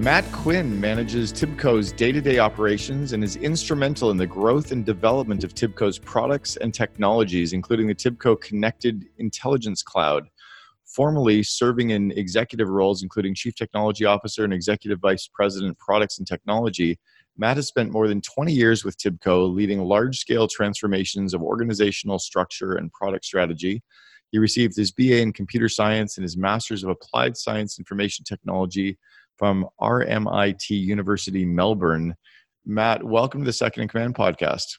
[0.00, 4.82] Matt Quinn manages Tibco's day to day operations and is instrumental in the growth and
[4.82, 10.26] development of Tibco's products and technologies, including the Tibco Connected Intelligence Cloud.
[10.86, 16.26] Formerly serving in executive roles, including Chief Technology Officer and Executive Vice President, Products and
[16.26, 16.98] Technology,
[17.36, 22.18] Matt has spent more than 20 years with Tibco, leading large scale transformations of organizational
[22.18, 23.82] structure and product strategy.
[24.32, 28.96] He received his BA in computer science and his master's of applied science information technology
[29.40, 32.14] from RMIT University Melbourne.
[32.66, 34.76] Matt, welcome to the Second in Command podcast.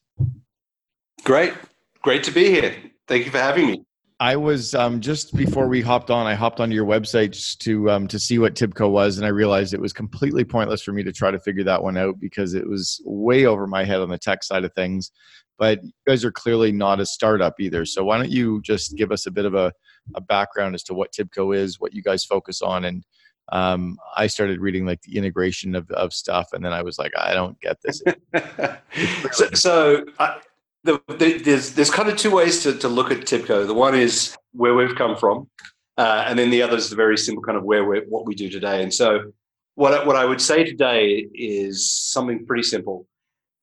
[1.23, 1.55] Great.
[2.03, 2.75] Great to be here.
[3.08, 3.83] Thank you for having me.
[4.19, 6.27] I was um, just before we hopped on.
[6.27, 9.30] I hopped onto your website just to um, to see what Tibco was, and I
[9.30, 12.53] realized it was completely pointless for me to try to figure that one out because
[12.53, 15.11] it was way over my head on the tech side of things.
[15.58, 17.83] But you guys are clearly not a startup either.
[17.83, 19.73] So why don't you just give us a bit of a,
[20.14, 23.03] a background as to what Tibco is, what you guys focus on, and
[23.52, 27.11] um, I started reading like the integration of, of stuff, and then I was like,
[27.17, 28.02] I don't get this.
[29.33, 30.39] so, so I,
[30.83, 33.67] the, the, there's there's kind of two ways to, to look at Tibco.
[33.67, 35.49] The one is where we've come from,
[35.97, 38.35] uh, and then the other is the very simple kind of where we what we
[38.35, 38.81] do today.
[38.81, 39.33] And so,
[39.75, 43.05] what what I would say today is something pretty simple.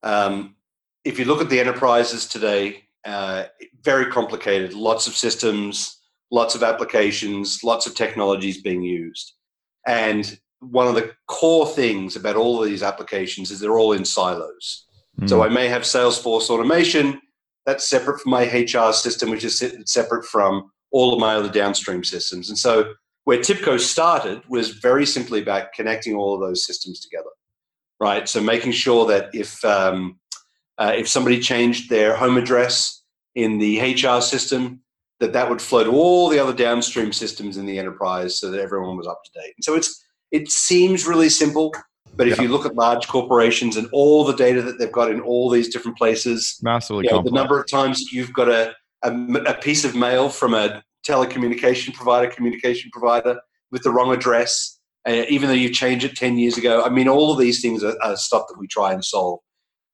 [0.03, 0.55] Um,
[1.03, 3.45] if you look at the enterprises today, uh,
[3.81, 9.33] very complicated, lots of systems, lots of applications, lots of technologies being used.
[9.87, 14.05] And one of the core things about all of these applications is they're all in
[14.05, 14.85] silos.
[15.21, 15.29] Mm.
[15.29, 17.21] So I may have Salesforce automation
[17.65, 22.03] that's separate from my HR system, which is separate from all of my other downstream
[22.03, 22.49] systems.
[22.49, 22.93] And so
[23.25, 27.29] where Tibco started was very simply about connecting all of those systems together,
[27.99, 28.27] right?
[28.27, 30.19] So making sure that if um,
[30.79, 33.03] uh, if somebody changed their home address
[33.35, 34.81] in the HR system,
[35.19, 38.61] that that would flow to all the other downstream systems in the enterprise so that
[38.61, 39.53] everyone was up to date.
[39.55, 41.73] And so it's it seems really simple,
[42.15, 42.43] but if yeah.
[42.43, 45.69] you look at large corporations and all the data that they've got in all these
[45.69, 49.11] different places, massively you know, the number of times you've got a, a,
[49.47, 53.39] a piece of mail from a telecommunication provider, communication provider
[53.71, 56.83] with the wrong address, uh, even though you changed it 10 years ago.
[56.83, 59.39] I mean, all of these things are, are stuff that we try and solve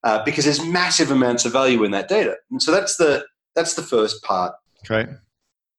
[0.04, 2.36] uh, because there's massive amounts of value in that data.
[2.50, 4.54] And so that's the, that's the first part.
[4.88, 5.10] Okay.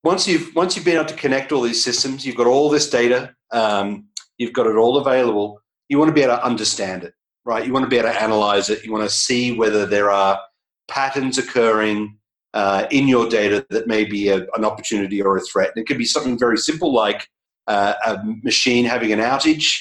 [0.04, 2.90] Once you've once you've been able to connect all these systems, you've got all this
[2.90, 4.06] data, um,
[4.38, 5.62] you've got it all available.
[5.90, 7.14] You want to be able to understand it,
[7.46, 7.66] right?
[7.66, 8.84] You want to be able to analyze it.
[8.84, 10.40] You want to see whether there are
[10.88, 12.18] patterns occurring
[12.54, 15.72] uh, in your data that may be a, an opportunity or a threat.
[15.76, 17.28] And it could be something very simple like
[17.68, 19.74] uh, a machine having an outage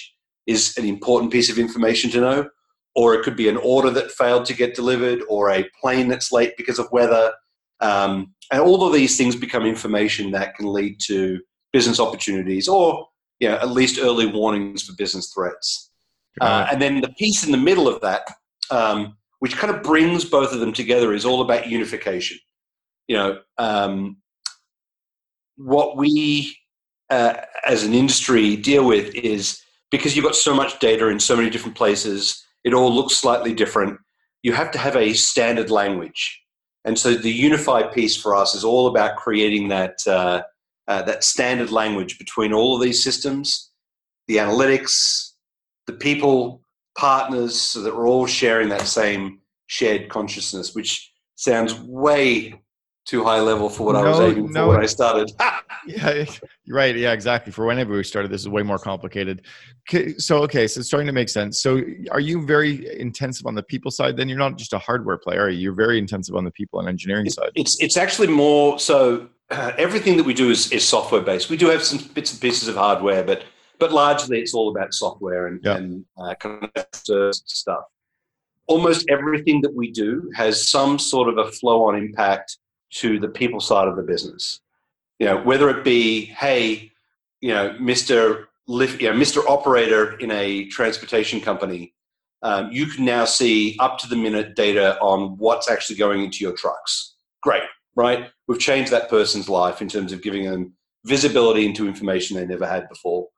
[0.47, 2.48] is an important piece of information to know,
[2.94, 6.32] or it could be an order that failed to get delivered, or a plane that's
[6.32, 7.32] late because of weather,
[7.81, 11.41] um, and all of these things become information that can lead to
[11.72, 13.06] business opportunities or
[13.41, 15.91] you know, at least early warnings for business threats.
[16.41, 18.22] Uh, and then the piece in the middle of that,
[18.70, 22.38] um, which kind of brings both of them together, is all about unification.
[23.09, 24.19] You know, um,
[25.56, 26.56] what we
[27.08, 29.60] uh, as an industry deal with is
[29.91, 33.54] because you've got so much data in so many different places, it all looks slightly
[33.54, 33.98] different.
[34.43, 36.43] You have to have a standard language
[36.87, 40.43] and so the unified piece for us is all about creating that, uh,
[40.87, 43.73] uh, that standard language between all of these systems,
[44.29, 45.33] the analytics,
[45.89, 46.63] the people,
[46.97, 52.63] partners, so that we're all sharing that same shared consciousness, which sounds way
[53.05, 55.33] too high level for what no, I was aiming no, for when I started.
[55.87, 56.25] yeah,
[56.69, 56.97] right.
[56.97, 57.53] Yeah, exactly.
[57.53, 59.43] For whenever we started, this is way more complicated.
[60.19, 61.61] So, okay, so it's starting to make sense.
[61.61, 61.81] So,
[62.11, 64.17] are you very intensive on the people side?
[64.17, 65.44] Then you're not just a hardware player.
[65.44, 67.50] Are You're very intensive on the people and engineering side.
[67.55, 69.29] It's it's actually more so.
[69.50, 71.50] Uh, everything that we do is, is software based.
[71.50, 73.44] We do have some bits and pieces of hardware, but
[73.79, 75.77] but largely it's all about software and, yeah.
[75.77, 77.85] and uh, kind of stuff.
[78.67, 82.59] Almost everything that we do has some sort of a flow on impact
[82.94, 84.61] to the people side of the business.
[85.19, 86.93] You know, whether it be, hey,
[87.41, 88.47] you know, Mr.
[88.69, 89.47] Lift, you know, Mr.
[89.49, 91.95] Operator in a transportation company,
[92.43, 96.39] um, you can now see up to the minute data on what's actually going into
[96.41, 97.15] your trucks.
[97.43, 97.63] Great,
[97.95, 98.29] right?
[98.47, 100.75] We've changed that person's life in terms of giving them
[101.05, 103.29] visibility into information they never had before.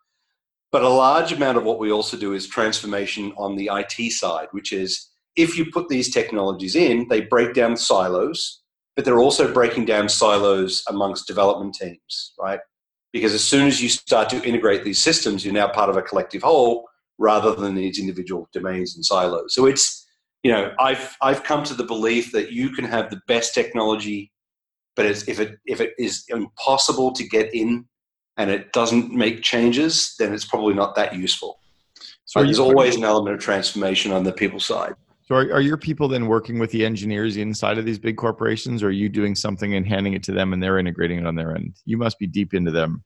[0.73, 4.49] But a large amount of what we also do is transformation on the IT side,
[4.51, 8.58] which is if you put these technologies in, they break down silos
[8.99, 12.59] but they're also breaking down silos amongst development teams, right?
[13.13, 16.03] Because as soon as you start to integrate these systems, you're now part of a
[16.03, 19.55] collective whole rather than these individual domains and silos.
[19.55, 20.05] So it's,
[20.43, 24.33] you know, I've I've come to the belief that you can have the best technology,
[24.97, 27.87] but if it if it is impossible to get in
[28.37, 31.61] and it doesn't make changes, then it's probably not that useful.
[32.25, 34.95] So there's always an element of transformation on the people side.
[35.29, 38.83] So are, are your people then working with the engineers inside of these big corporations,
[38.83, 41.35] or are you doing something and handing it to them and they're integrating it on
[41.35, 41.77] their end?
[41.85, 43.05] You must be deep into them.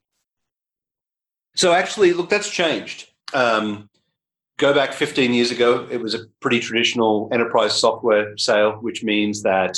[1.53, 3.09] So actually, look, that's changed.
[3.33, 3.89] Um,
[4.57, 9.43] go back 15 years ago, it was a pretty traditional enterprise software sale, which means
[9.43, 9.77] that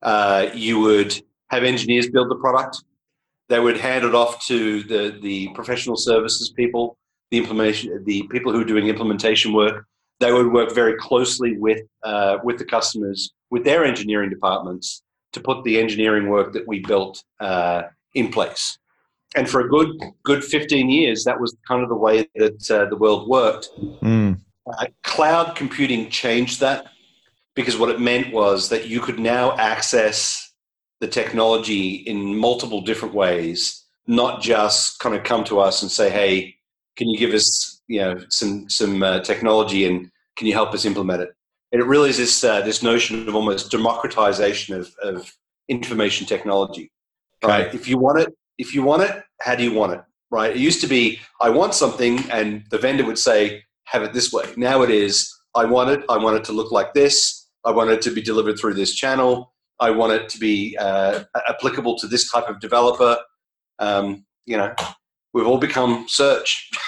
[0.00, 1.20] uh, you would
[1.50, 2.82] have engineers build the product.
[3.50, 6.96] They would hand it off to the, the professional services people,
[7.30, 9.86] the implementation, the people who are doing implementation work
[10.20, 15.02] they would work very closely with uh, with the customers, with their engineering departments,
[15.32, 17.82] to put the engineering work that we built uh,
[18.14, 18.78] in place.
[19.34, 19.90] And for a good
[20.22, 23.70] good 15 years, that was kind of the way that uh, the world worked.
[24.02, 24.40] Mm.
[25.02, 26.86] cloud computing changed that
[27.54, 30.52] because what it meant was that you could now access
[31.00, 36.08] the technology in multiple different ways, not just kind of come to us and say,
[36.08, 36.56] "Hey,
[36.96, 40.84] can you give us you know some some uh, technology and can you help us
[40.84, 41.30] implement it?
[41.72, 45.32] And it really is this uh, this notion of almost democratization of, of
[45.68, 46.92] information technology.
[47.42, 47.66] Right?
[47.66, 47.76] Okay.
[47.76, 50.00] If you want it, if you want it, how do you want it?
[50.30, 50.52] Right?
[50.52, 54.32] It used to be I want something, and the vendor would say, "Have it this
[54.32, 56.04] way." Now it is I want it.
[56.08, 57.48] I want it to look like this.
[57.64, 59.52] I want it to be delivered through this channel.
[59.80, 63.18] I want it to be uh, applicable to this type of developer.
[63.78, 64.74] Um, you know,
[65.32, 66.70] we've all become search.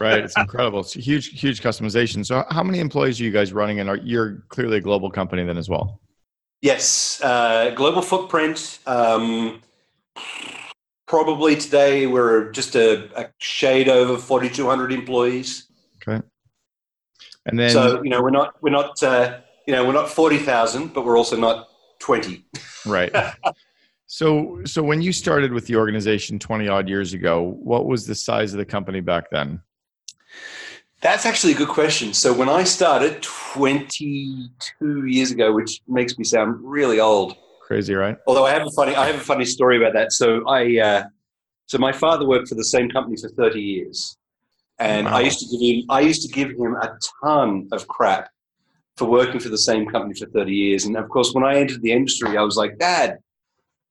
[0.00, 0.24] right.
[0.24, 0.80] It's incredible.
[0.80, 2.24] It's a huge huge customization.
[2.24, 3.80] So how many employees are you guys running?
[3.80, 6.00] And are you're clearly a global company then as well.
[6.60, 7.20] Yes.
[7.22, 9.62] Uh, global footprint um,
[11.06, 15.68] probably today we're just a, a shade over 4200 employees.
[15.96, 16.24] Okay.
[17.46, 20.92] And then so you know we're not we're not uh, you know we're not 40000
[20.92, 21.68] but we're also not
[22.00, 22.44] 20
[22.86, 23.14] right.
[24.10, 28.14] So so when you started with the organization 20 odd years ago what was the
[28.14, 29.60] size of the company back then
[31.00, 32.12] that's actually a good question.
[32.12, 37.36] So when I started 22 years ago, which makes me sound really old.
[37.62, 38.16] Crazy, right?
[38.26, 40.12] Although I have a funny, I have a funny story about that.
[40.12, 41.04] So I, uh,
[41.66, 44.16] so my father worked for the same company for 30 years,
[44.78, 45.16] and wow.
[45.16, 48.30] I used to give him, I used to give him a ton of crap
[48.96, 50.86] for working for the same company for 30 years.
[50.86, 53.18] And of course, when I entered the industry, I was like, Dad,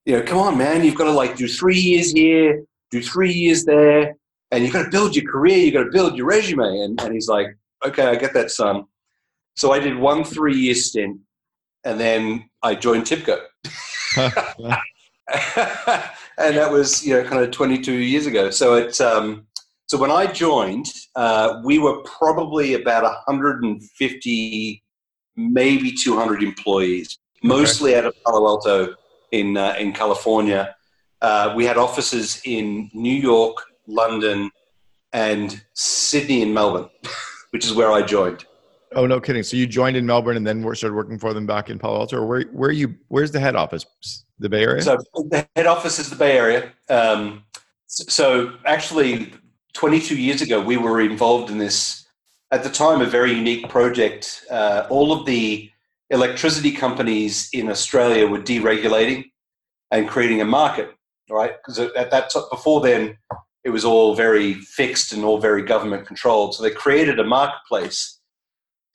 [0.05, 3.31] you know, come on, man, you've got to like do three years here, do three
[3.31, 4.15] years there,
[4.51, 6.79] and you've got to build your career, you've got to build your resume.
[6.81, 8.85] And, and he's like, okay, I get that, son.
[9.55, 11.19] So I did one three year stint
[11.83, 13.39] and then I joined TIBCO.
[16.37, 18.49] and that was, you know, kind of 22 years ago.
[18.49, 19.47] So it, um,
[19.87, 24.83] so when I joined, uh, we were probably about 150,
[25.35, 27.99] maybe 200 employees, mostly okay.
[27.99, 28.95] out of Palo Alto
[29.31, 30.75] in, uh, in California.
[31.21, 34.51] Uh, we had offices in New York, London,
[35.13, 36.89] and Sydney and Melbourne,
[37.51, 38.45] which is where I joined.
[38.95, 39.43] Oh no, kidding!
[39.43, 42.17] So you joined in Melbourne and then started working for them back in Palo Alto,
[42.17, 42.41] or where?
[42.53, 42.95] Where you?
[43.09, 43.85] Where's the head office?
[44.39, 44.81] The Bay Area.
[44.81, 46.71] So the head office is the Bay Area.
[46.89, 47.43] Um,
[47.87, 49.33] so actually,
[49.73, 52.05] 22 years ago, we were involved in this.
[52.51, 54.45] At the time, a very unique project.
[54.49, 55.69] Uh, all of the
[56.09, 59.25] electricity companies in Australia were deregulating
[59.91, 60.93] and creating a market.
[61.29, 63.17] Right, because at that t- before then,
[63.67, 66.55] it was all very fixed and all very government controlled.
[66.55, 68.21] So they created a marketplace.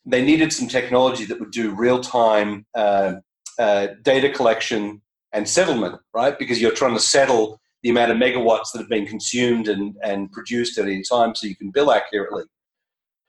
[0.03, 3.17] They needed some technology that would do real time uh,
[3.59, 4.99] uh, data collection
[5.31, 6.39] and settlement, right?
[6.39, 10.31] Because you're trying to settle the amount of megawatts that have been consumed and, and
[10.31, 12.45] produced at any time so you can bill accurately.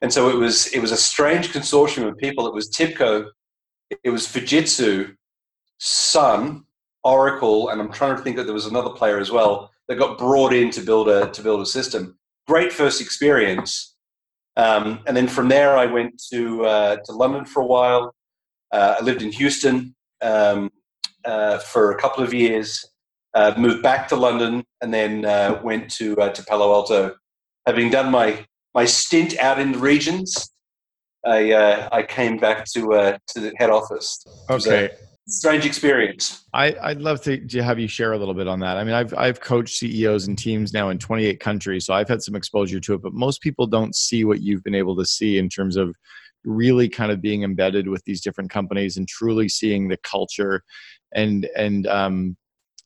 [0.01, 2.47] And so it was it was a strange consortium of people.
[2.47, 3.29] It was TIBCO,
[4.03, 5.15] it was Fujitsu,
[5.79, 6.65] Sun,
[7.03, 10.19] Oracle, and I'm trying to think that there was another player as well that got
[10.19, 12.19] brought in to build a to build a system.
[12.47, 13.97] Great first experience,
[14.57, 18.15] um, and then from there I went to uh, to London for a while.
[18.73, 20.71] Uh, I lived in Houston um,
[21.25, 22.85] uh, for a couple of years.
[23.35, 27.15] Uh, moved back to London, and then uh, went to uh, to Palo Alto.
[27.67, 30.53] Having done my my stint out in the regions,
[31.27, 34.25] I I came back to to the head office.
[34.49, 34.91] Okay
[35.29, 36.45] strange experience.
[36.53, 38.77] I, I'd love to, to have you share a little bit on that.
[38.77, 42.23] I mean, I've I've coached CEOs and teams now in 28 countries, so I've had
[42.23, 43.03] some exposure to it.
[43.03, 45.95] But most people don't see what you've been able to see in terms of
[46.45, 50.63] really kind of being embedded with these different companies and truly seeing the culture
[51.13, 52.37] and and um,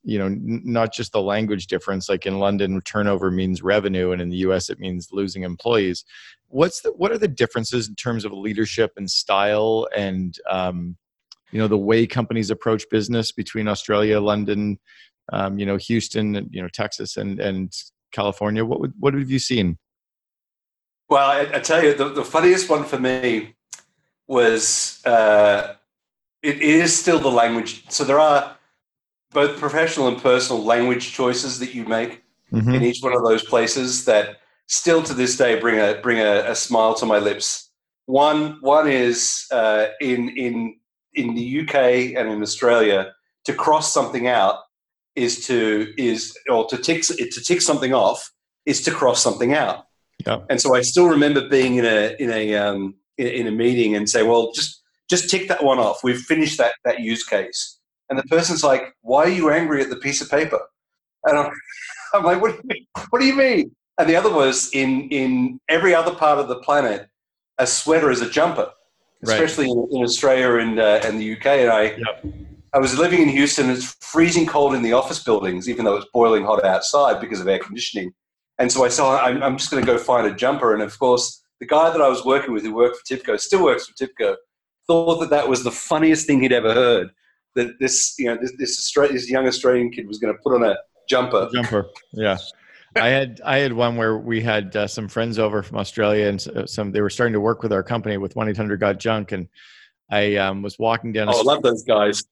[0.04, 4.22] you know n- not just the language difference like in london turnover means revenue and
[4.22, 6.04] in the us it means losing employees
[6.46, 10.96] what's the what are the differences in terms of leadership and style and um,
[11.52, 14.78] you know the way companies approach business between australia london
[15.32, 17.72] um, you know houston you know texas and and
[18.12, 19.78] california what would, what have you seen
[21.08, 23.54] well i, I tell you the, the funniest one for me
[24.26, 25.74] was uh,
[26.42, 28.56] it is still the language so there are
[29.32, 32.74] both professional and personal language choices that you make mm-hmm.
[32.74, 36.50] in each one of those places that still to this day bring a bring a,
[36.50, 37.70] a smile to my lips.
[38.06, 40.76] One one is uh, in in
[41.18, 41.74] in the UK
[42.16, 43.12] and in Australia
[43.44, 44.56] to cross something out
[45.16, 48.30] is to is or to tick to tick something off
[48.66, 49.86] is to cross something out.
[50.26, 50.40] Yeah.
[50.50, 53.96] And so I still remember being in a in a um, in, in a meeting
[53.96, 56.04] and say, well, just just tick that one off.
[56.04, 59.90] We've finished that that use case and the person's like, "Why are you angry at
[59.90, 60.60] the piece of paper?"
[61.24, 61.50] And I'm,
[62.14, 62.86] I'm like, "What do you mean?
[63.10, 66.60] What do you mean?" And the other was in in every other part of the
[66.60, 67.08] planet,
[67.58, 68.70] a sweater is a jumper,
[69.22, 69.88] especially right.
[69.90, 71.46] in, Australia and uh, and the UK.
[71.46, 71.82] And I.
[71.82, 72.34] Yep.
[72.74, 73.70] I was living in Houston.
[73.70, 77.48] It's freezing cold in the office buildings, even though it's boiling hot outside because of
[77.48, 78.12] air conditioning.
[78.58, 80.74] And so I said, I'm, I'm just going to go find a jumper.
[80.74, 83.64] And of course, the guy that I was working with, who worked for TIBCO, still
[83.64, 84.36] works for TIBCO,
[84.86, 87.08] thought that that was the funniest thing he'd ever heard
[87.54, 90.54] that this you know this this, Australian, this young Australian kid was going to put
[90.54, 90.76] on a
[91.08, 91.48] jumper.
[91.52, 92.36] Jumper, yeah.
[92.98, 96.46] I had I had one where we had uh, some friends over from Australia and
[96.48, 98.98] uh, some they were starting to work with our company with one eight hundred got
[98.98, 99.48] junk and
[100.10, 101.28] I um, was walking down.
[101.28, 102.22] Oh, I love those guys.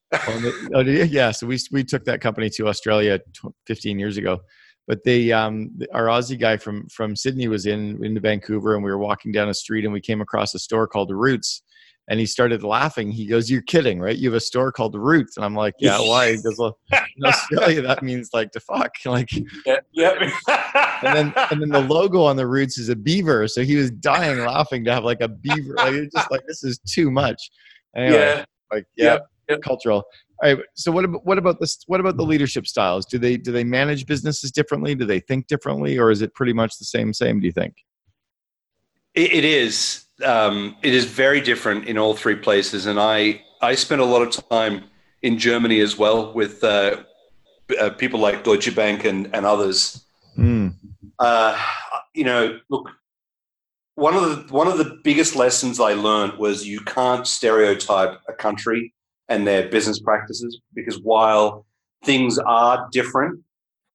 [0.75, 3.21] oh, yeah, so we we took that company to Australia
[3.67, 4.41] 15 years ago,
[4.87, 8.91] but they um, our Aussie guy from from Sydney was in into Vancouver and we
[8.91, 11.63] were walking down a street and we came across a store called the Roots
[12.09, 13.11] and he started laughing.
[13.11, 14.17] He goes, "You're kidding, right?
[14.17, 17.25] You have a store called Roots." And I'm like, "Yeah, why?" He goes, "Well, in
[17.25, 19.31] Australia, that means like to fuck." Like,
[19.65, 20.31] yeah, yeah.
[21.03, 23.91] and then and then the logo on the Roots is a beaver, so he was
[23.91, 25.75] dying laughing to have like a beaver.
[25.77, 27.51] Like, it's just like this is too much.
[27.97, 30.05] Anyway, yeah, like yeah, yeah, cultural.
[30.43, 30.59] All right.
[30.75, 31.79] So what about what about this?
[31.87, 33.07] What about the leadership styles?
[33.07, 34.95] Do they do they manage businesses differently?
[34.95, 37.15] Do they think differently, or is it pretty much the same?
[37.15, 37.41] Same?
[37.41, 37.75] Do you think?
[39.17, 42.87] it, it is um, it is very different in all three places.
[42.87, 44.85] And I, I spent a lot of time
[45.23, 47.03] in Germany as well with uh,
[47.81, 50.05] uh, people like Deutsche Bank and, and others.
[50.39, 50.75] Mm.
[51.19, 51.61] Uh,
[52.15, 52.91] you know, look,
[53.95, 58.33] one of the one of the biggest lessons I learned was you can't stereotype a
[58.33, 58.93] country
[59.29, 61.67] and their business practices because while
[62.05, 63.43] things are different,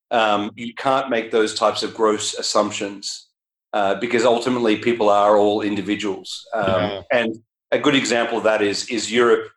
[0.09, 3.27] um, you can't make those types of gross assumptions.
[3.73, 6.45] Uh, because ultimately people are all individuals.
[6.53, 7.01] Um, yeah.
[7.13, 7.35] And
[7.71, 9.47] a good example of that is is Europe.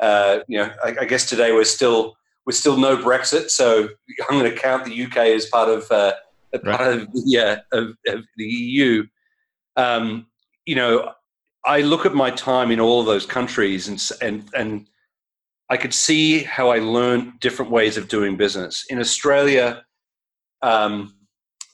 [0.00, 3.88] Uh, you know, I, I, guess today we're still we're still no Brexit, so
[4.28, 6.14] I'm going to count the UK as part of uh,
[6.52, 6.76] right.
[6.76, 9.06] part of the, of, of the EU.
[9.76, 10.26] Um,
[10.66, 11.12] you know,
[11.64, 14.88] I look at my time in all of those countries, and and and
[15.70, 18.86] I could see how I learned different ways of doing business.
[18.90, 19.84] In Australia,
[20.62, 21.14] um,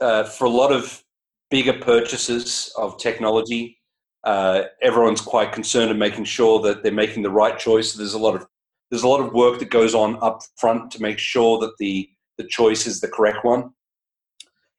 [0.02, 1.02] uh, for a lot of
[1.50, 3.78] bigger purchases of technology.
[4.24, 7.94] Uh, everyone's quite concerned in making sure that they're making the right choice.
[7.94, 8.46] There's a lot of
[8.90, 12.08] there's a lot of work that goes on up front to make sure that the
[12.36, 13.70] the choice is the correct one.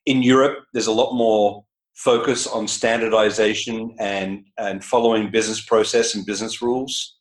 [0.06, 6.26] In Europe, there's a lot more focus on standardization and and following business process and
[6.26, 7.18] business rules.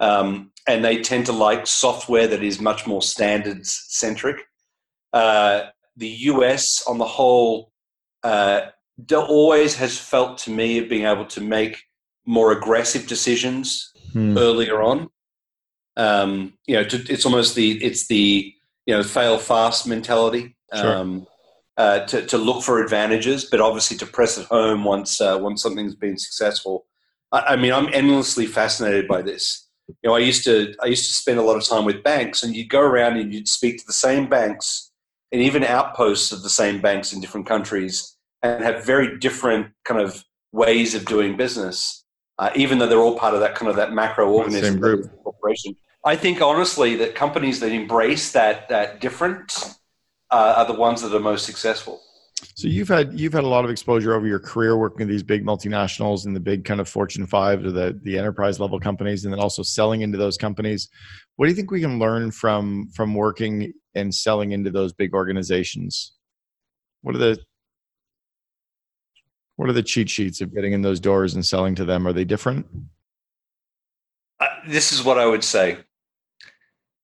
[0.00, 4.42] Um, and they tend to like software that is much more standards centric.
[5.12, 5.62] Uh,
[5.96, 7.72] the US, on the whole,
[8.28, 8.70] uh,
[9.14, 11.82] always has felt to me of being able to make
[12.26, 14.36] more aggressive decisions hmm.
[14.36, 15.08] earlier on.
[15.96, 18.52] Um, you know, to, it's almost the it's the
[18.86, 20.56] you know fail fast mentality.
[20.74, 20.96] Sure.
[20.96, 21.26] Um,
[21.78, 25.62] uh, to, to look for advantages, but obviously to press it home once uh, once
[25.62, 26.86] something's been successful.
[27.30, 29.68] I, I, mean, I'm endlessly fascinated by this.
[29.86, 32.42] You know, I used to I used to spend a lot of time with banks,
[32.42, 34.90] and you'd go around and you'd speak to the same banks
[35.32, 40.00] and even outposts of the same banks in different countries and have very different kind
[40.00, 42.04] of ways of doing business,
[42.38, 44.80] uh, even though they're all part of that kind of that macro organism
[45.22, 45.74] corporation.
[46.04, 49.52] I think honestly that companies that embrace that that different
[50.30, 52.00] uh, are the ones that are most successful.
[52.54, 55.24] So you've had you've had a lot of exposure over your career working with these
[55.24, 59.24] big multinationals and the big kind of Fortune five or the the enterprise level companies,
[59.24, 60.88] and then also selling into those companies.
[61.36, 65.14] What do you think we can learn from from working and selling into those big
[65.14, 66.12] organizations?
[67.02, 67.38] What are the
[69.58, 72.06] what are the cheat sheets of getting in those doors and selling to them?
[72.06, 72.64] Are they different?
[74.38, 75.78] Uh, this is what I would say.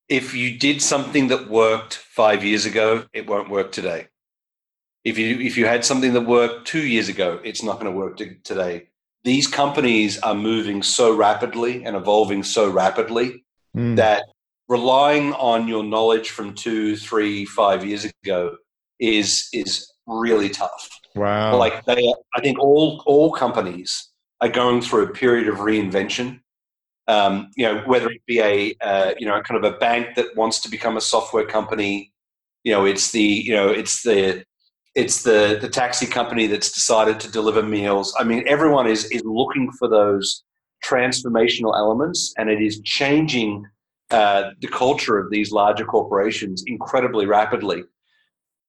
[0.09, 4.07] if you did something that worked five years ago, it won't work today.
[5.03, 7.99] If you if you had something that worked two years ago, it's not going to
[7.99, 8.89] work today.
[9.25, 13.45] These companies are moving so rapidly and evolving so rapidly
[13.77, 13.97] mm.
[13.97, 14.25] that
[14.69, 18.57] relying on your knowledge from two, three, five years ago
[19.01, 20.89] is is really tough.
[21.15, 21.57] Wow!
[21.57, 26.41] Like they, I think all all companies are going through a period of reinvention.
[27.07, 30.37] Um, you know, whether it be a uh, you know kind of a bank that
[30.37, 32.13] wants to become a software company,
[32.65, 34.45] you know, it's the you know it's the
[34.95, 38.15] it's the the taxi company that's decided to deliver meals.
[38.19, 40.43] I mean, everyone is is looking for those
[40.85, 43.65] transformational elements, and it is changing
[44.11, 47.85] uh, the culture of these larger corporations incredibly rapidly.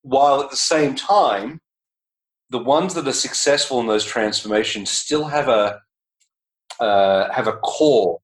[0.02, 1.60] While at the same time,
[2.50, 5.80] the ones that are successful in those transformations still have a
[6.78, 8.20] uh, have a core,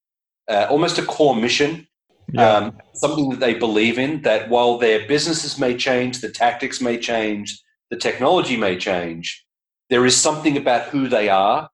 [0.49, 1.87] uh, almost a core mission,
[2.33, 2.57] yeah.
[2.57, 4.23] um, something that they believe in.
[4.23, 7.59] That while their businesses may change, the tactics may change,
[7.91, 9.45] the technology may change,
[9.91, 11.69] there is something about who they are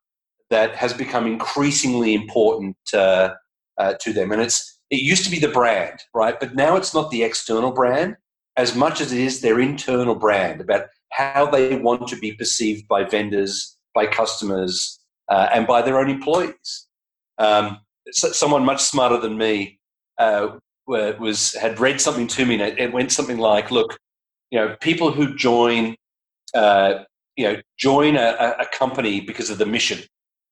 [0.50, 3.30] that has become increasingly important uh,
[3.76, 6.38] uh to them, and it's it used to be the brand, right?
[6.40, 8.16] But now it's not the external brand
[8.56, 12.86] as much as it is their internal brand about how they want to be perceived
[12.88, 16.86] by vendors, by customers, uh, and by their own employees.
[17.38, 17.80] Um,
[18.12, 19.78] someone much smarter than me
[20.18, 23.98] uh, was had read something to me, and it went something like, "Look,
[24.50, 25.96] you know, people who join,
[26.54, 27.04] uh,
[27.36, 30.00] you know, join a, a, company because of the mission.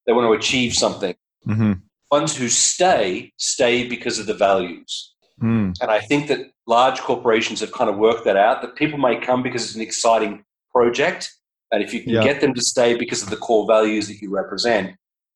[0.06, 1.14] They want to achieve something.
[1.46, 1.72] Mm-hmm
[2.10, 5.14] ones who stay stay because of the values.
[5.42, 5.74] Mm.
[5.80, 9.20] And I think that large corporations have kind of worked that out that people may
[9.20, 10.44] come because it's an exciting
[10.76, 11.32] project.
[11.72, 12.22] And if you can yeah.
[12.22, 14.94] get them to stay because of the core values that you represent,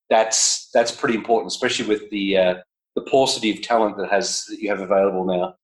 [0.09, 2.55] that's that's pretty important, especially with the uh,
[2.95, 5.55] the paucity of talent that has that you have available now.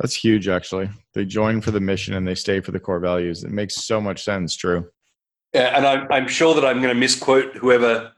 [0.00, 0.90] That's huge, actually.
[1.14, 3.44] They join for the mission and they stay for the core values.
[3.44, 4.56] It makes so much sense.
[4.56, 4.88] True.
[5.54, 8.12] Yeah, and I'm, I'm sure that I'm going to misquote whoever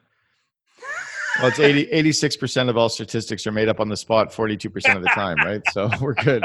[1.39, 5.03] well, it's 80, 86% of all statistics are made up on the spot 42% of
[5.03, 5.63] the time, right?
[5.73, 6.45] So we're good.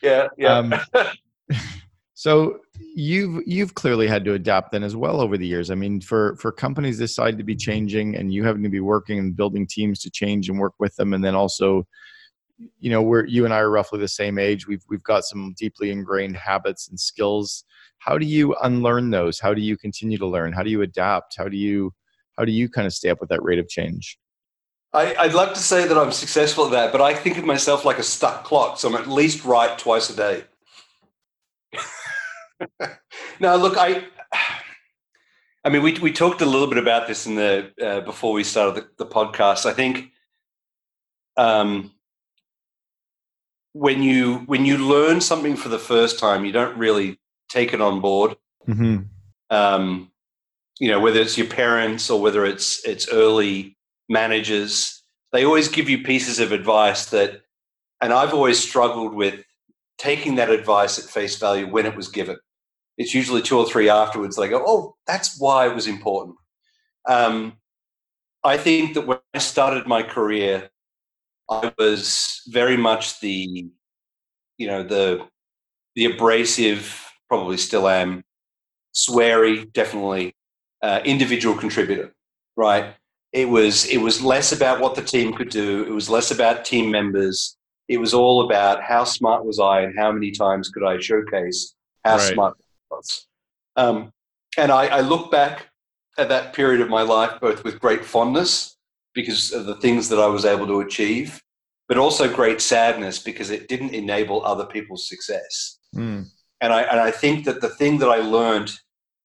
[0.00, 0.58] Yeah, yeah.
[0.58, 0.74] Um,
[2.18, 2.58] so
[2.96, 5.70] you've you've clearly had to adapt then as well over the years.
[5.70, 8.80] I mean, for for companies this side to be changing and you having to be
[8.80, 11.86] working and building teams to change and work with them and then also
[12.80, 14.66] you know, we're you and I are roughly the same age.
[14.66, 17.62] We've we've got some deeply ingrained habits and skills.
[17.98, 19.38] How do you unlearn those?
[19.38, 20.52] How do you continue to learn?
[20.52, 21.36] How do you adapt?
[21.38, 21.94] How do you
[22.36, 24.18] how do you kind of stay up with that rate of change?
[24.92, 27.84] I, would love to say that I'm successful at that, but I think of myself
[27.84, 28.80] like a stuck clock.
[28.80, 30.42] So I'm at least right twice a day.
[33.40, 34.04] now, look, I,
[35.64, 38.44] I mean, we we talked a little bit about this in the uh, before we
[38.44, 39.66] started the, the podcast.
[39.66, 40.12] I think
[41.36, 41.92] um,
[43.72, 47.18] when you when you learn something for the first time, you don't really
[47.48, 48.36] take it on board.
[48.66, 49.04] Mm-hmm.
[49.50, 50.10] Um,
[50.78, 53.76] you know, whether it's your parents or whether it's it's early
[54.08, 57.42] managers, they always give you pieces of advice that,
[58.00, 59.44] and I've always struggled with
[59.98, 62.38] taking that advice at face value when it was given.
[62.98, 66.36] It's usually two or three afterwards they go, oh, that's why it was important.
[67.08, 67.54] Um,
[68.44, 70.68] I think that when I started my career,
[71.48, 73.66] I was very much the,
[74.58, 75.26] you know, the
[75.94, 78.22] the abrasive, probably still am,
[78.94, 80.34] sweary, definitely,
[80.82, 82.14] uh, individual contributor,
[82.56, 82.94] right?
[83.32, 85.84] It was it was less about what the team could do.
[85.84, 87.56] It was less about team members.
[87.88, 91.74] It was all about how smart was I and how many times could I showcase
[92.04, 92.32] how right.
[92.32, 92.56] smart
[93.76, 94.12] Um,
[94.56, 95.68] and I, I look back
[96.18, 98.76] at that period of my life both with great fondness
[99.14, 101.40] because of the things that I was able to achieve,
[101.88, 105.78] but also great sadness because it didn't enable other people's success.
[105.94, 106.26] Mm.
[106.60, 108.72] And I and I think that the thing that I learned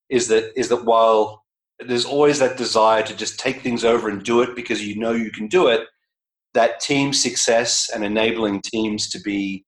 [0.10, 1.44] is that is that while
[1.80, 5.12] there's always that desire to just take things over and do it because you know
[5.12, 5.88] you can do it.
[6.54, 9.66] That team success and enabling teams to be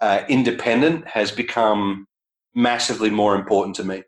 [0.00, 2.06] uh, independent has become
[2.56, 4.02] massively more important to me.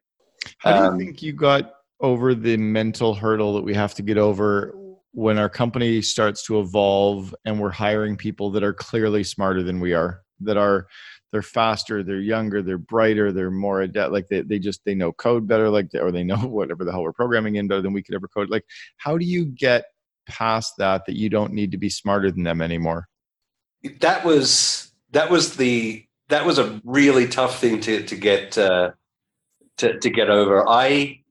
[0.58, 4.02] How do you um, think you got over the mental hurdle that we have to
[4.02, 4.74] get over
[5.12, 9.80] when our company starts to evolve and we're hiring people that are clearly smarter than
[9.80, 10.87] we are, that are
[11.30, 14.12] they're faster, they're younger, they're brighter, they're more adept.
[14.12, 17.02] Like they, they just they know code better, like or they know whatever the hell
[17.02, 18.48] we're programming in better than we could ever code.
[18.48, 18.64] Like,
[18.96, 19.84] how do you get
[20.26, 23.08] past that that you don't need to be smarter than them anymore?
[24.00, 28.92] That was that was the that was a really tough thing to to get uh,
[29.78, 30.68] to to get over.
[30.68, 31.22] I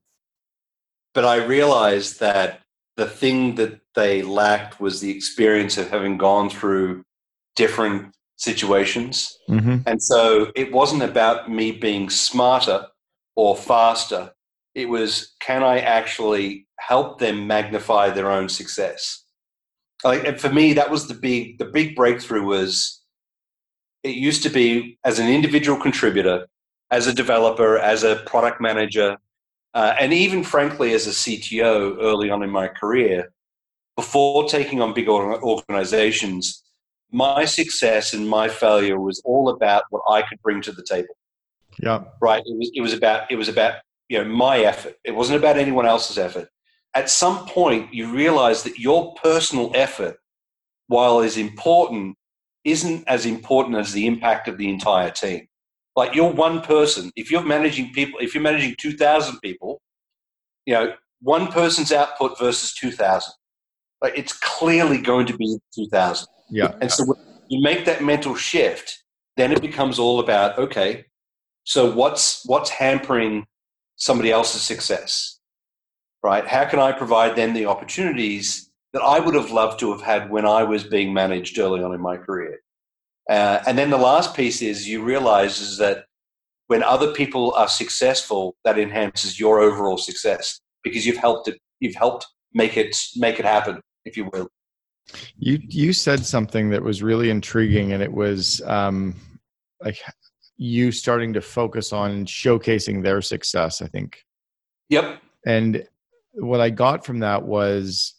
[1.13, 2.61] but I realized that
[2.95, 7.03] the thing that they lacked was the experience of having gone through
[7.55, 9.37] different situations.
[9.49, 9.77] Mm-hmm.
[9.85, 12.87] And so it wasn't about me being smarter
[13.35, 14.31] or faster.
[14.75, 19.23] It was, can I actually help them magnify their own success?
[20.03, 22.96] Like, and for me, that was the big, the big breakthrough was
[24.03, 26.47] it used to be as an individual contributor,
[26.91, 29.17] as a developer, as a product manager,
[29.73, 33.31] uh, and even frankly as a CTO early on in my career,
[33.95, 36.63] before taking on big organizations,
[37.11, 41.15] my success and my failure was all about what I could bring to the table.
[41.81, 42.03] Yeah.
[42.21, 42.43] Right.
[42.45, 43.75] It was, it was about it was about
[44.09, 44.95] you know my effort.
[45.03, 46.49] It wasn't about anyone else's effort.
[46.93, 50.17] At some point, you realize that your personal effort,
[50.87, 52.17] while is important,
[52.67, 55.47] isn't as important as the impact of the entire team.
[55.95, 57.11] Like you're one person.
[57.15, 59.81] If you're managing people, if you're managing two thousand people,
[60.65, 63.33] you know one person's output versus two thousand.
[64.01, 66.27] Like it's clearly going to be two thousand.
[66.51, 66.75] Yeah.
[66.81, 67.17] And so when
[67.49, 69.03] you make that mental shift,
[69.37, 71.05] then it becomes all about okay,
[71.63, 73.45] so what's what's hampering
[73.95, 75.39] somebody else's success,
[76.21, 76.45] right?
[76.45, 78.66] How can I provide them the opportunities
[78.97, 81.93] that I would have loved to have had when I was being managed early on
[81.93, 82.59] in my career?
[83.29, 86.05] Uh, and then the last piece is you realize is that
[86.65, 91.59] when other people are successful, that enhances your overall success because you've helped it.
[91.79, 94.47] You've helped make it make it happen, if you will.
[95.37, 99.13] You you said something that was really intriguing, and it was um,
[99.83, 99.99] like
[100.57, 103.79] you starting to focus on showcasing their success.
[103.79, 104.17] I think.
[104.89, 105.21] Yep.
[105.45, 105.85] And
[106.33, 108.16] what I got from that was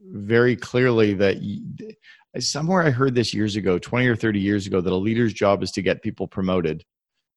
[0.00, 1.62] very clearly that you,
[2.38, 5.62] somewhere I heard this years ago, 20 or 30 years ago, that a leader's job
[5.62, 6.84] is to get people promoted.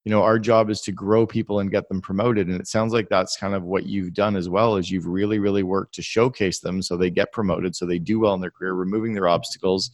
[0.05, 2.47] You know, our job is to grow people and get them promoted.
[2.47, 5.39] And it sounds like that's kind of what you've done as well, is you've really,
[5.39, 8.51] really worked to showcase them so they get promoted, so they do well in their
[8.51, 9.91] career, removing their obstacles.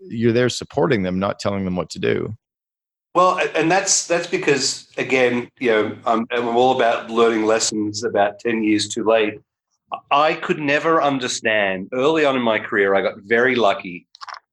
[0.00, 2.34] You're there supporting them, not telling them what to do.
[3.14, 8.38] Well, and that's that's because again, you know, I'm, I'm all about learning lessons about
[8.38, 9.38] ten years too late.
[10.10, 12.94] I could never understand early on in my career.
[12.94, 14.06] I got very lucky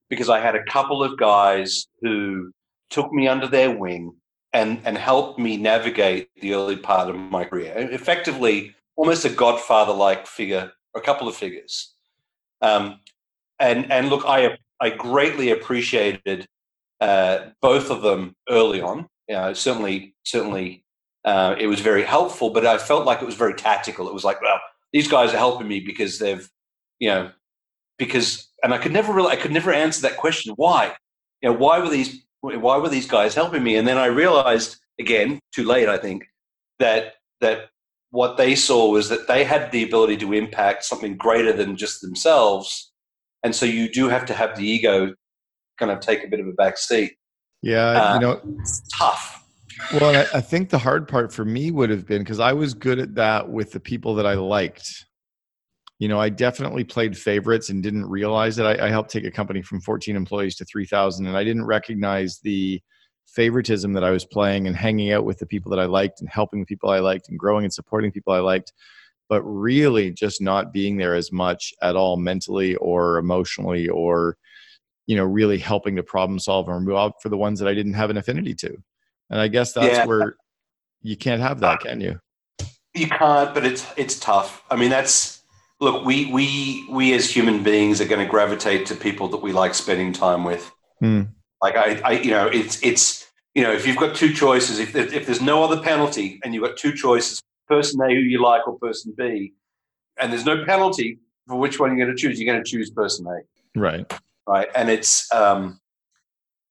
[0.08, 2.52] because I had a couple of guys who
[2.90, 4.14] took me under their wing
[4.52, 7.72] and and helped me navigate the early part of my career.
[7.76, 11.94] Effectively, almost a godfather like figure, a couple of figures.
[12.60, 13.00] Um,
[13.58, 16.46] and and look, I I greatly appreciated
[17.00, 19.06] uh, both of them early on.
[19.28, 20.84] You know, certainly certainly
[21.24, 24.08] uh, it was very helpful, but I felt like it was very tactical.
[24.08, 24.60] It was like, well,
[24.92, 26.48] these guys are helping me because they've,
[26.98, 27.30] you know,
[27.98, 30.54] because and I could never really I could never answer that question.
[30.56, 30.94] Why?
[31.42, 33.76] You know, why were these why were these guys helping me?
[33.76, 36.26] And then I realized again, too late, I think,
[36.78, 37.70] that that
[38.10, 42.00] what they saw was that they had the ability to impact something greater than just
[42.00, 42.92] themselves.
[43.42, 45.14] And so you do have to have the ego
[45.78, 47.14] kind of take a bit of a back seat.
[47.62, 49.39] Yeah, Uh, you know, It's tough.
[49.92, 52.74] Well, I, I think the hard part for me would have been because I was
[52.74, 55.06] good at that with the people that I liked.
[55.98, 59.30] You know, I definitely played favorites and didn't realize that I, I helped take a
[59.30, 62.80] company from 14 employees to 3,000, and I didn't recognize the
[63.26, 66.28] favoritism that I was playing and hanging out with the people that I liked and
[66.30, 68.72] helping the people I liked and growing and supporting people I liked,
[69.28, 74.36] but really just not being there as much at all mentally or emotionally or,
[75.06, 77.74] you know, really helping to problem solve and move out for the ones that I
[77.74, 78.76] didn't have an affinity to.
[79.30, 80.06] And I guess that's Yeah.
[80.06, 80.36] where
[81.02, 82.20] you can't have that, can you?
[82.94, 84.64] You can't, but it's it's tough.
[84.70, 85.42] I mean, that's
[85.80, 86.04] look.
[86.04, 89.74] We we we as human beings are going to gravitate to people that we like
[89.74, 90.70] spending time with.
[90.98, 91.22] Hmm.
[91.62, 94.94] Like I, I, you know, it's it's you know, if you've got two choices, if
[94.96, 98.66] if there's no other penalty, and you've got two choices, person A who you like
[98.66, 99.54] or person B,
[100.18, 102.90] and there's no penalty for which one you're going to choose, you're going to choose
[102.90, 103.78] person A.
[103.78, 104.12] Right.
[104.46, 104.68] right?
[104.76, 105.79] And it's, um,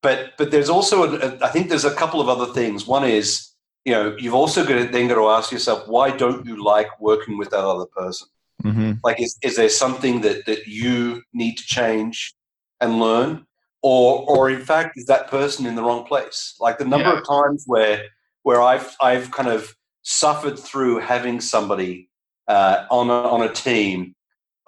[0.02, 2.88] but but there's also, a, a, I think there's a couple of other things.
[2.88, 3.52] One is,
[3.86, 7.00] you know, you've also got to, then got to ask yourself, why don't you like
[7.00, 8.28] working with that other person?
[8.62, 12.36] hmm Like, is, is there something that that you need to change
[12.82, 13.46] and learn,
[13.82, 16.56] or or in fact, is that person in the wrong place?
[16.60, 17.20] Like the number Yeah.
[17.20, 18.04] of times where
[18.44, 22.10] where I've I've kind of suffered through having somebody
[22.48, 24.16] uh, on a, on a team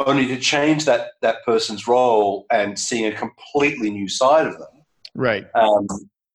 [0.06, 4.81] only to change that that person's role and seeing a completely new side of them.
[5.16, 5.46] Right.
[5.56, 5.88] Um,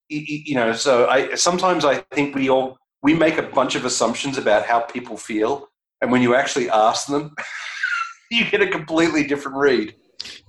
[0.08, 4.38] you know, so I sometimes I think we all we make a bunch of assumptions
[4.38, 5.68] about how people feel,
[6.00, 7.34] and when you actually ask them,
[8.30, 9.94] you get a completely different read.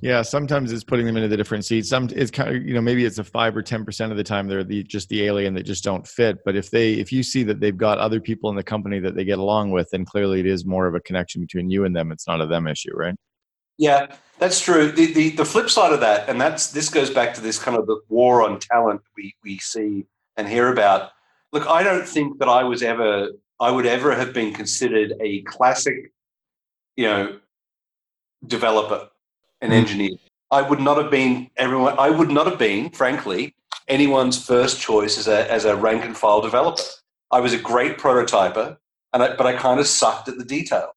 [0.02, 0.22] Yeah.
[0.22, 1.90] Sometimes it's putting them into the different seats.
[1.90, 4.24] Some it's kind of you know maybe it's a five or ten percent of the
[4.24, 6.38] time they're the just the alien that just don't fit.
[6.46, 9.16] But if they if you see that they've got other people in the company that
[9.16, 11.96] they get along with, then clearly it is more of a connection between you and
[11.96, 12.12] them.
[12.12, 13.16] It's not a them issue, right?
[13.78, 14.92] Yeah, that's true.
[14.92, 17.78] The, the the flip side of that, and that's this goes back to this kind
[17.78, 21.12] of the war on talent we we see and hear about.
[21.54, 25.42] Look, I don't think that I was ever I would ever have been considered a
[25.44, 26.12] classic,
[26.96, 27.40] you know,
[28.46, 29.10] developer,
[29.62, 29.74] an mm.
[29.74, 30.18] engineer.
[30.52, 31.96] I would not have been everyone.
[31.98, 33.56] I would not have been, frankly,
[33.88, 36.84] anyone's first choice as a as a rank and file developer.
[37.32, 38.78] I was a great prototyper,
[39.14, 40.96] and I, but I kind of sucked at the detail.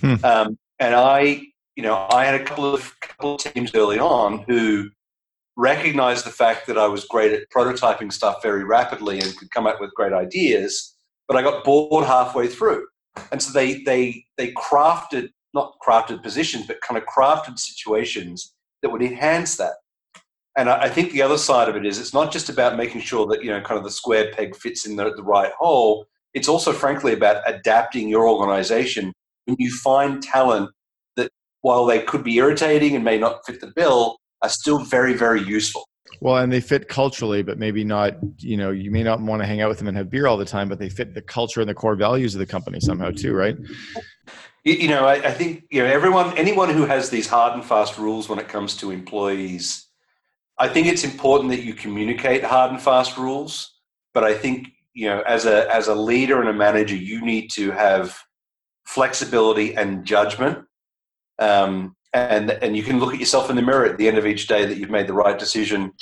[0.00, 0.14] Hmm.
[0.24, 1.42] Um, and I,
[1.78, 4.90] you know, I had a couple of couple of teams early on who
[5.56, 9.64] recognized the fact that I was great at prototyping stuff very rapidly and could come
[9.64, 10.96] up with great ideas,
[11.28, 12.84] but I got bored halfway through.
[13.30, 18.90] And so they they they crafted not crafted positions, but kind of crafted situations that
[18.90, 19.74] would enhance that.
[20.56, 23.02] And I, I think the other side of it is it's not just about making
[23.02, 26.06] sure that you know kind of the square peg fits in the, the right hole.
[26.34, 29.12] It's also, frankly, about adapting your organization
[29.44, 30.70] when you find talent
[31.62, 35.42] while they could be irritating and may not fit the bill, are still very, very
[35.42, 35.88] useful.
[36.20, 39.46] Well, and they fit culturally, but maybe not, you know, you may not want to
[39.46, 41.60] hang out with them and have beer all the time, but they fit the culture
[41.60, 43.56] and the core values of the company somehow too, right?
[44.64, 47.98] You, know, I, I, think, you know, everyone, anyone who has these hard and fast
[47.98, 49.86] rules when it comes to employees,
[50.58, 53.74] I think it's important that you communicate hard and fast rules.
[54.12, 57.48] But I think, you know, as a, as a leader and a manager, you need
[57.52, 58.18] to have
[58.84, 60.64] flexibility and judgment.
[61.38, 64.26] Um, and and you can look at yourself in the mirror at the end of
[64.26, 65.92] each day that you've made the right decision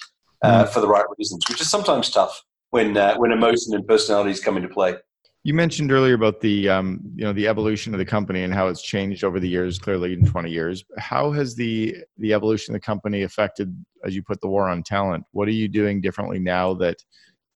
[0.43, 0.69] uh, mm.
[0.69, 4.57] for the right reasons, which is sometimes tough when uh, when emotion and personalities come
[4.57, 4.97] into play.
[5.43, 8.69] You mentioned earlier about the um, you know the evolution of the company and how
[8.69, 10.85] it's changed over the years, clearly in 20 years.
[10.99, 13.73] How has the the evolution of the company affected,
[14.05, 15.25] as you put the war on talent?
[15.33, 16.97] What are you doing differently now that,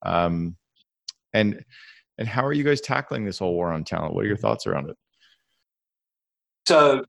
[0.02, 0.56] um,
[1.32, 1.64] and
[2.18, 4.14] and how are you guys tackling this whole war on talent?
[4.14, 4.96] What are your thoughts around it?
[6.68, 7.04] So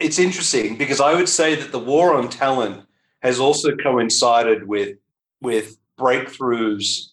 [0.00, 2.86] it's interesting because I would say that the war on talent
[3.22, 4.96] has also coincided with
[5.42, 7.10] with breakthroughs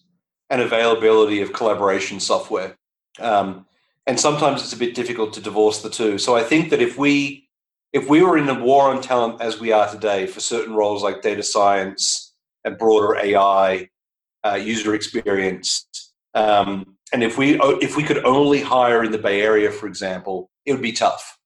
[0.50, 2.76] and availability of collaboration software.
[3.20, 3.66] Um,
[4.06, 6.16] and sometimes it's a bit difficult to divorce the two.
[6.18, 7.48] So I think that if we
[7.92, 11.02] if we were in a war on talent as we are today for certain roles
[11.02, 13.88] like data science and broader AI,
[14.44, 15.86] uh, user experience,
[16.34, 20.50] um, and if we if we could only hire in the Bay Area, for example,
[20.64, 21.37] it would be tough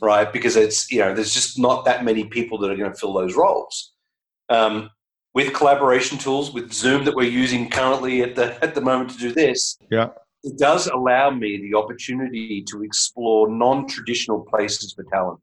[0.00, 0.32] right?
[0.32, 3.12] Because it's you know there's just not that many people that are going to fill
[3.12, 3.92] those roles.
[4.48, 4.90] Um,
[5.34, 9.18] with collaboration tools, with Zoom that we're using currently at the at the moment to
[9.18, 10.08] do this, yeah,
[10.42, 15.40] it does allow me the opportunity to explore non-traditional places for talent.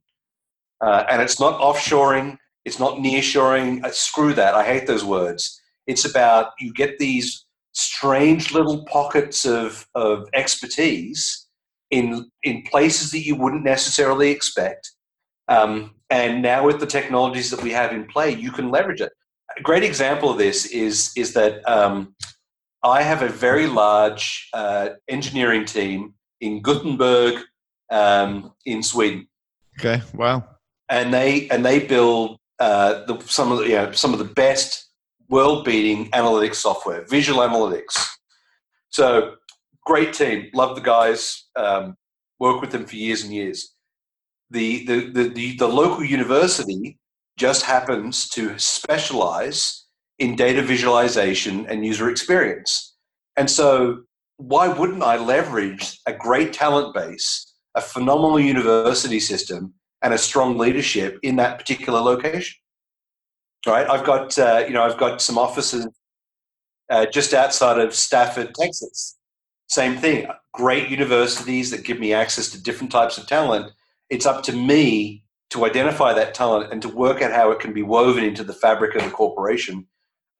[0.81, 3.83] Uh, and it's not offshoring, it's not nearshoring.
[3.83, 4.55] Uh, screw that.
[4.55, 5.61] I hate those words.
[5.87, 11.44] It's about you get these strange little pockets of, of expertise
[11.91, 14.91] in in places that you wouldn't necessarily expect.
[15.47, 19.11] Um, and now with the technologies that we have in play, you can leverage it.
[19.57, 22.15] A great example of this is is that um,
[22.83, 27.43] I have a very large uh, engineering team in Gothenburg,
[27.91, 29.27] um, in Sweden.
[29.79, 30.43] Okay, wow.
[30.89, 34.25] And they and they build uh, the, some of the, you know, some of the
[34.25, 34.89] best
[35.29, 37.95] world-beating analytics software, visual analytics.
[38.89, 39.35] So
[39.85, 41.95] great team, love the guys, um,
[42.39, 43.73] work with them for years and years.
[44.51, 46.97] The, the, the, the, the local university
[47.37, 49.85] just happens to specialize
[50.19, 52.95] in data visualization and user experience.
[53.35, 54.03] And so,
[54.37, 60.57] why wouldn't I leverage a great talent base, a phenomenal university system, and a strong
[60.57, 62.55] leadership in that particular location?
[63.65, 63.89] Right?
[63.89, 65.87] I've got, uh, you know, I've got some offices
[66.89, 69.17] uh, just outside of Stafford, Texas.
[69.67, 70.27] Same thing.
[70.53, 73.71] Great universities that give me access to different types of talent.
[74.09, 77.73] It's up to me to identify that talent and to work out how it can
[77.73, 79.87] be woven into the fabric of the corporation.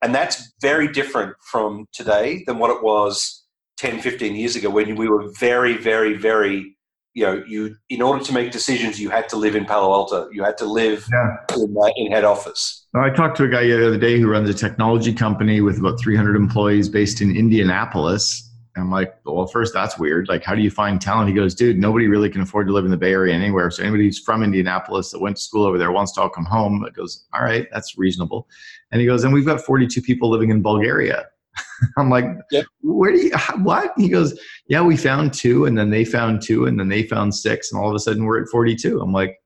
[0.02, 3.44] And that's very different from today than what it was
[3.78, 6.76] 10, 15 years ago when we were very, very, very,
[7.14, 10.28] you know, you, in order to make decisions, you had to live in Palo Alto.
[10.30, 11.56] You had to live yeah.
[11.56, 12.86] in, uh, in head office.
[12.94, 15.98] I talked to a guy the other day who runs a technology company with about
[15.98, 18.45] 300 employees based in Indianapolis
[18.76, 20.28] I'm like, well, first, that's weird.
[20.28, 21.28] Like, how do you find talent?
[21.28, 23.70] He goes, dude, nobody really can afford to live in the Bay Area anywhere.
[23.70, 26.44] So anybody who's from Indianapolis that went to school over there wants to all come
[26.44, 26.84] home.
[26.86, 28.48] It goes, all right, that's reasonable.
[28.92, 31.26] And he goes, and we've got 42 people living in Bulgaria.
[31.96, 32.66] I'm like, yep.
[32.82, 33.92] where do you, what?
[33.96, 37.34] He goes, yeah, we found two, and then they found two, and then they found
[37.34, 39.00] six, and all of a sudden we're at 42.
[39.00, 39.40] I'm like,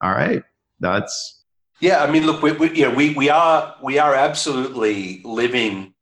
[0.00, 0.42] all right,
[0.80, 1.44] that's.
[1.80, 5.92] Yeah, I mean, look, we, we, you know, we, we are we are absolutely living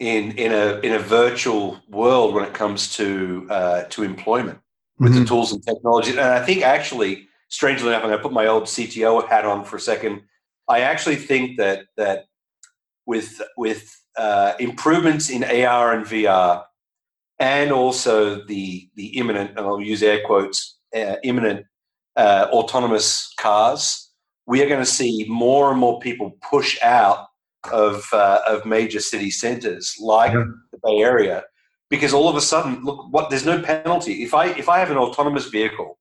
[0.00, 4.58] in in a in a virtual world when it comes to uh, to employment
[4.98, 5.20] with mm-hmm.
[5.20, 6.10] the tools and technology.
[6.10, 9.64] And I think actually strangely enough, I'm going to put my old CTO hat on
[9.64, 10.22] for a second.
[10.68, 12.24] I actually think that that
[13.06, 16.64] with with uh, improvements in AR and VR,
[17.38, 21.66] and also the the imminent, and I'll use air quotes, uh, imminent
[22.16, 24.10] uh, autonomous cars,
[24.46, 27.26] we are going to see more and more people push out
[27.72, 30.44] of uh, of major city centers like yeah.
[30.72, 31.44] the Bay Area,
[31.88, 34.90] because all of a sudden, look, what there's no penalty if I if I have
[34.90, 35.98] an autonomous vehicle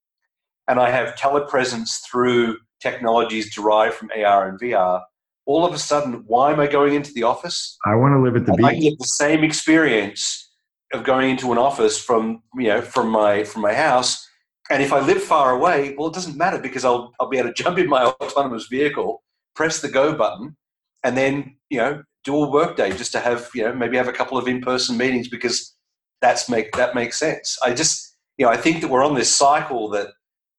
[0.67, 5.02] and I have telepresence through technologies derived from AR and VR,
[5.45, 7.78] all of a sudden, why am I going into the office?
[7.86, 8.65] I want to live at the beach.
[8.65, 10.48] I get the same experience
[10.93, 14.26] of going into an office from you know from my from my house.
[14.72, 17.50] And if I live far away, well, it doesn't matter because I'll I'll be able
[17.50, 19.24] to jump in my autonomous vehicle,
[19.56, 20.56] press the go button,
[21.04, 24.08] and then you know do a work day just to have you know maybe have
[24.08, 25.76] a couple of in person meetings because
[26.22, 27.58] that's make that makes sense.
[27.64, 30.10] I just you know I think that we're on this cycle that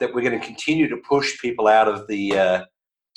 [0.01, 2.65] that we're going to continue to push people out of the uh,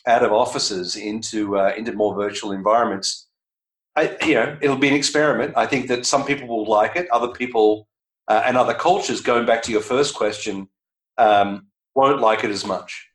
[0.06, 3.28] out of offices into uh, into more virtual environments.
[3.96, 5.54] I, you know, it'll be an experiment.
[5.56, 7.88] I think that some people will like it, other people
[8.28, 9.22] uh, and other cultures.
[9.22, 10.68] Going back to your first question,
[11.18, 13.08] um, won't like it as much.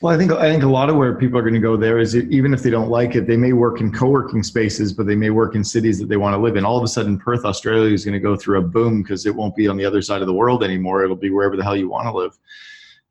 [0.00, 1.98] Well, I think I think a lot of where people are going to go there
[1.98, 5.14] is even if they don't like it, they may work in co-working spaces, but they
[5.14, 6.64] may work in cities that they want to live in.
[6.64, 9.34] All of a sudden, Perth, Australia, is going to go through a boom because it
[9.34, 11.02] won't be on the other side of the world anymore.
[11.02, 12.38] It'll be wherever the hell you want to live.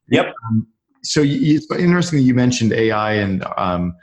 [0.10, 0.34] Yep.
[0.48, 0.68] Um,
[1.04, 3.96] so you, it's interesting that you mentioned AI and um,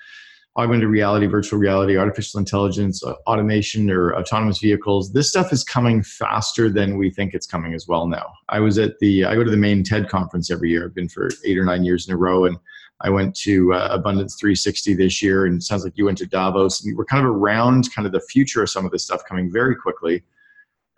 [0.57, 5.13] augmented reality, virtual reality, artificial intelligence, uh, automation, or autonomous vehicles.
[5.13, 8.27] This stuff is coming faster than we think it's coming as well now.
[8.51, 10.85] I was at the I go to the main TED conference every year.
[10.85, 12.59] I've been for eight or nine years in a row, and
[13.01, 16.85] I went to uh, Abundance 360 this year, and sounds like you went to Davos.
[16.85, 19.51] And we're kind of around kind of the future of some of this stuff coming
[19.51, 20.23] very quickly.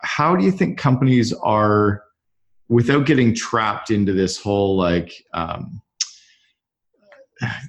[0.01, 2.03] How do you think companies are,
[2.67, 5.81] without getting trapped into this whole like um,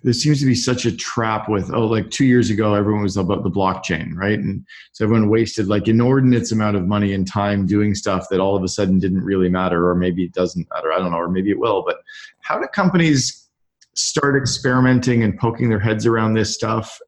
[0.02, 3.16] there seems to be such a trap with oh like two years ago everyone was
[3.16, 4.38] about the blockchain right?
[4.38, 8.56] And so everyone wasted like inordinate amount of money and time doing stuff that all
[8.56, 10.92] of a sudden didn't really matter or maybe it doesn't matter.
[10.92, 11.96] I don't know or maybe it will but
[12.40, 13.48] how do companies
[13.94, 16.98] start experimenting and poking their heads around this stuff?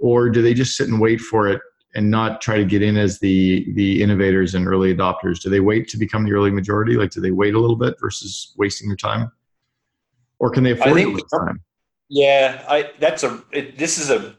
[0.00, 1.62] Or do they just sit and wait for it
[1.94, 5.40] and not try to get in as the the innovators and early adopters?
[5.40, 6.96] Do they wait to become the early majority?
[6.96, 9.32] Like do they wait a little bit versus wasting their time?
[10.38, 11.62] Or can they afford to waste time
[12.08, 14.36] yeah, I that's a it, this is a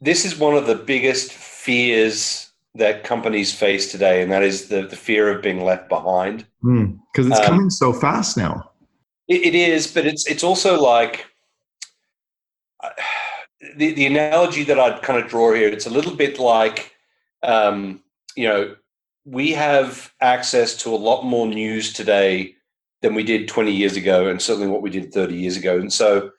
[0.00, 4.82] this is one of the biggest fears that companies face today, and that is the,
[4.82, 6.46] the fear of being left behind.
[6.62, 8.70] Because hmm, mm, it's um, coming so fast now.
[9.26, 11.26] It, it is, but it's it's also like
[12.82, 12.90] uh,
[13.76, 15.68] the the analogy that I'd kind of draw here.
[15.68, 16.94] It's a little bit like
[17.42, 18.02] um,
[18.36, 18.76] you know
[19.24, 22.54] we have access to a lot more news today
[23.02, 25.78] than we did 20 years ago, and certainly what we did 30 years ago.
[25.78, 26.30] And so,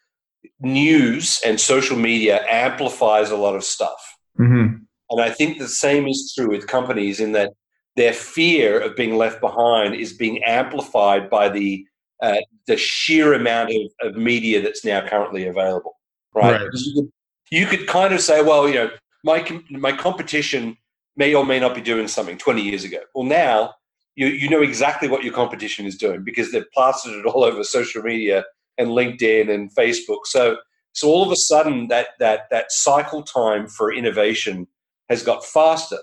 [0.60, 4.18] news and social media amplifies a lot of stuff.
[4.40, 4.84] Mm-hmm.
[5.12, 7.54] And I think the same is true with companies in that
[7.96, 11.86] their fear of being left behind is being amplified by the
[12.22, 15.96] uh, the sheer amount of, of media that's now currently available.
[16.36, 16.62] Right?
[16.62, 16.70] right.
[16.74, 17.12] You, could,
[17.52, 18.90] you could kind of say, well, you know,
[19.24, 20.78] my my competition
[21.16, 23.00] may or may not be doing something 20 years ago.
[23.14, 23.74] Well, now
[24.20, 27.64] you, you know exactly what your competition is doing because they've plastered it all over
[27.64, 28.44] social media
[28.78, 30.26] and LinkedIn and Facebook.
[30.26, 30.58] So
[30.92, 34.68] so all of a sudden that that that cycle time for innovation
[35.08, 36.00] has got faster.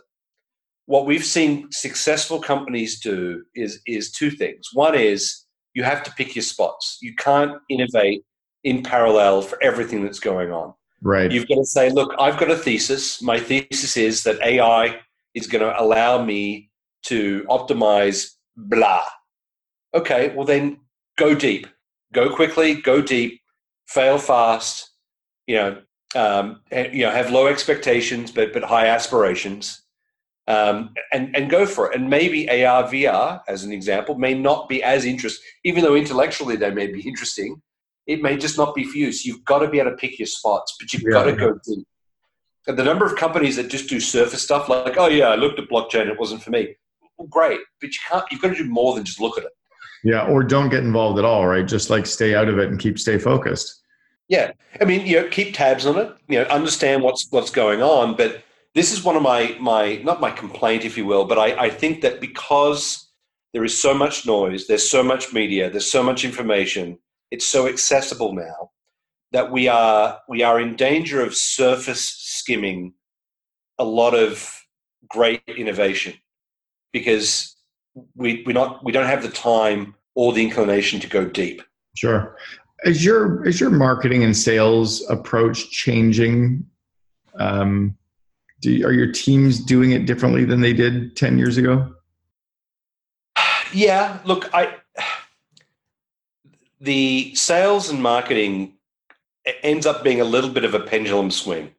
[0.86, 4.68] What we've seen successful companies do is is two things.
[4.72, 6.96] One is you have to pick your spots.
[7.02, 8.24] You can't innovate
[8.64, 10.72] in parallel for everything that's going on.
[11.02, 11.30] Right.
[11.30, 13.20] You've got to say, look, I've got a thesis.
[13.20, 15.00] My thesis is that AI
[15.34, 16.70] is going to allow me
[17.06, 19.04] to optimize blah.
[19.94, 20.80] Okay, well then
[21.16, 21.66] go deep,
[22.12, 23.40] go quickly, go deep,
[23.86, 24.90] fail fast.
[25.46, 25.82] You know,
[26.14, 29.82] um, you know, have low expectations but but high aspirations,
[30.48, 31.98] um, and and go for it.
[31.98, 36.56] And maybe AR VR, as an example, may not be as interesting, even though intellectually
[36.56, 37.62] they may be interesting.
[38.06, 39.10] It may just not be for you.
[39.10, 41.32] So you've got to be able to pick your spots, but you've yeah, got to
[41.32, 41.86] go deep.
[42.68, 45.58] And the number of companies that just do surface stuff, like, oh yeah, I looked
[45.58, 46.76] at blockchain, it wasn't for me
[47.18, 48.24] well, great, but you can't.
[48.30, 49.52] You've got to do more than just look at it.
[50.04, 51.66] Yeah, or don't get involved at all, right?
[51.66, 53.82] Just like stay out of it and keep stay focused.
[54.28, 56.14] Yeah, I mean, you know, keep tabs on it.
[56.28, 58.16] You know, understand what's what's going on.
[58.16, 58.42] But
[58.74, 61.70] this is one of my my not my complaint, if you will, but I, I
[61.70, 63.10] think that because
[63.52, 66.98] there is so much noise, there's so much media, there's so much information,
[67.30, 68.70] it's so accessible now
[69.32, 72.92] that we are we are in danger of surface skimming
[73.78, 74.62] a lot of
[75.08, 76.14] great innovation
[76.98, 77.54] because
[78.14, 81.62] we we not we don't have the time or the inclination to go deep.
[81.94, 82.36] Sure.
[82.84, 86.64] Is your is your marketing and sales approach changing?
[87.38, 87.98] Um,
[88.62, 91.94] do, are your teams doing it differently than they did ten years ago?
[93.74, 94.18] Yeah.
[94.24, 94.74] Look, I
[96.80, 98.72] the sales and marketing
[99.62, 101.75] ends up being a little bit of a pendulum swing.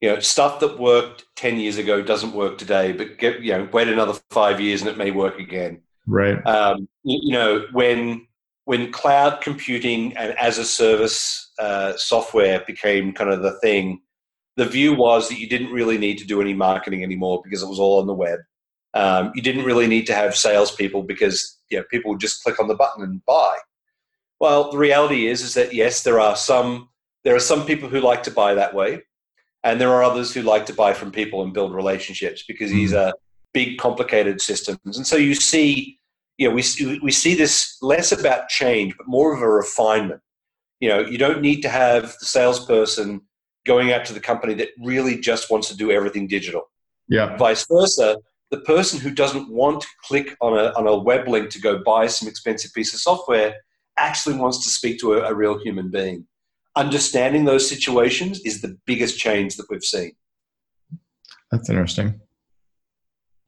[0.00, 3.68] You know, stuff that worked ten years ago doesn't work today, but get, you know,
[3.72, 5.80] wait another five years and it may work again.
[6.06, 6.44] Right.
[6.46, 8.26] Um, you, you know, when
[8.66, 14.00] when cloud computing and as a service uh, software became kind of the thing,
[14.56, 17.68] the view was that you didn't really need to do any marketing anymore because it
[17.68, 18.40] was all on the web.
[18.94, 22.58] Um, you didn't really need to have salespeople because you know, people would just click
[22.58, 23.56] on the button and buy.
[24.40, 26.88] Well, the reality is is that yes, there are some
[27.24, 29.02] there are some people who like to buy that way,
[29.66, 32.92] and there are others who like to buy from people and build relationships because these
[32.92, 33.08] mm-hmm.
[33.08, 33.14] are
[33.52, 34.96] big, complicated systems.
[34.96, 35.98] And so you see
[36.38, 36.62] you know, we,
[37.02, 40.20] we see this less about change, but more of a refinement.
[40.80, 43.22] You know, you don't need to have the salesperson
[43.66, 46.62] going out to the company that really just wants to do everything digital.
[47.08, 47.36] Yeah.
[47.36, 48.18] Vice versa,
[48.50, 51.82] the person who doesn't want to click on a, on a web link to go
[51.82, 53.54] buy some expensive piece of software
[53.96, 56.26] actually wants to speak to a, a real human being.
[56.76, 60.12] Understanding those situations is the biggest change that we've seen.
[61.50, 62.20] That's interesting.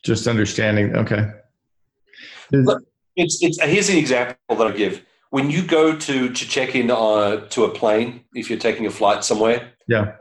[0.02, 1.30] Just understanding, okay.
[2.52, 2.82] Look,
[3.16, 5.04] it's, it's, here's an example that I give.
[5.30, 8.90] When you go to, to check in uh, to a plane, if you're taking a
[8.90, 10.12] flight somewhere, yeah,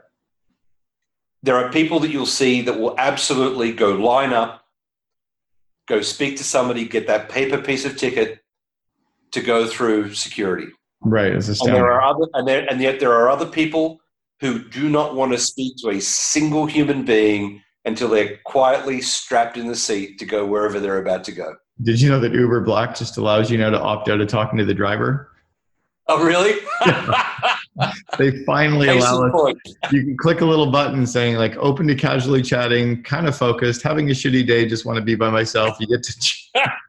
[1.43, 4.65] there are people that you'll see that will absolutely go line up,
[5.87, 8.41] go speak to somebody, get that paper piece of ticket
[9.31, 10.67] to go through security.
[11.01, 11.31] Right.
[11.31, 13.99] and there are other, and, there, and yet there are other people
[14.39, 19.57] who do not want to speak to a single human being until they're quietly strapped
[19.57, 21.55] in the seat to go wherever they're about to go.
[21.83, 24.57] Did you know that Uber Black just allows you now to opt out of talking
[24.57, 25.31] to the driver?
[26.07, 26.59] Oh, really?
[28.17, 29.55] they finally allow us.
[29.91, 33.83] You can click a little button saying like "open to casually chatting," kind of focused,
[33.83, 35.77] having a shitty day, just want to be by myself.
[35.79, 36.35] You get to.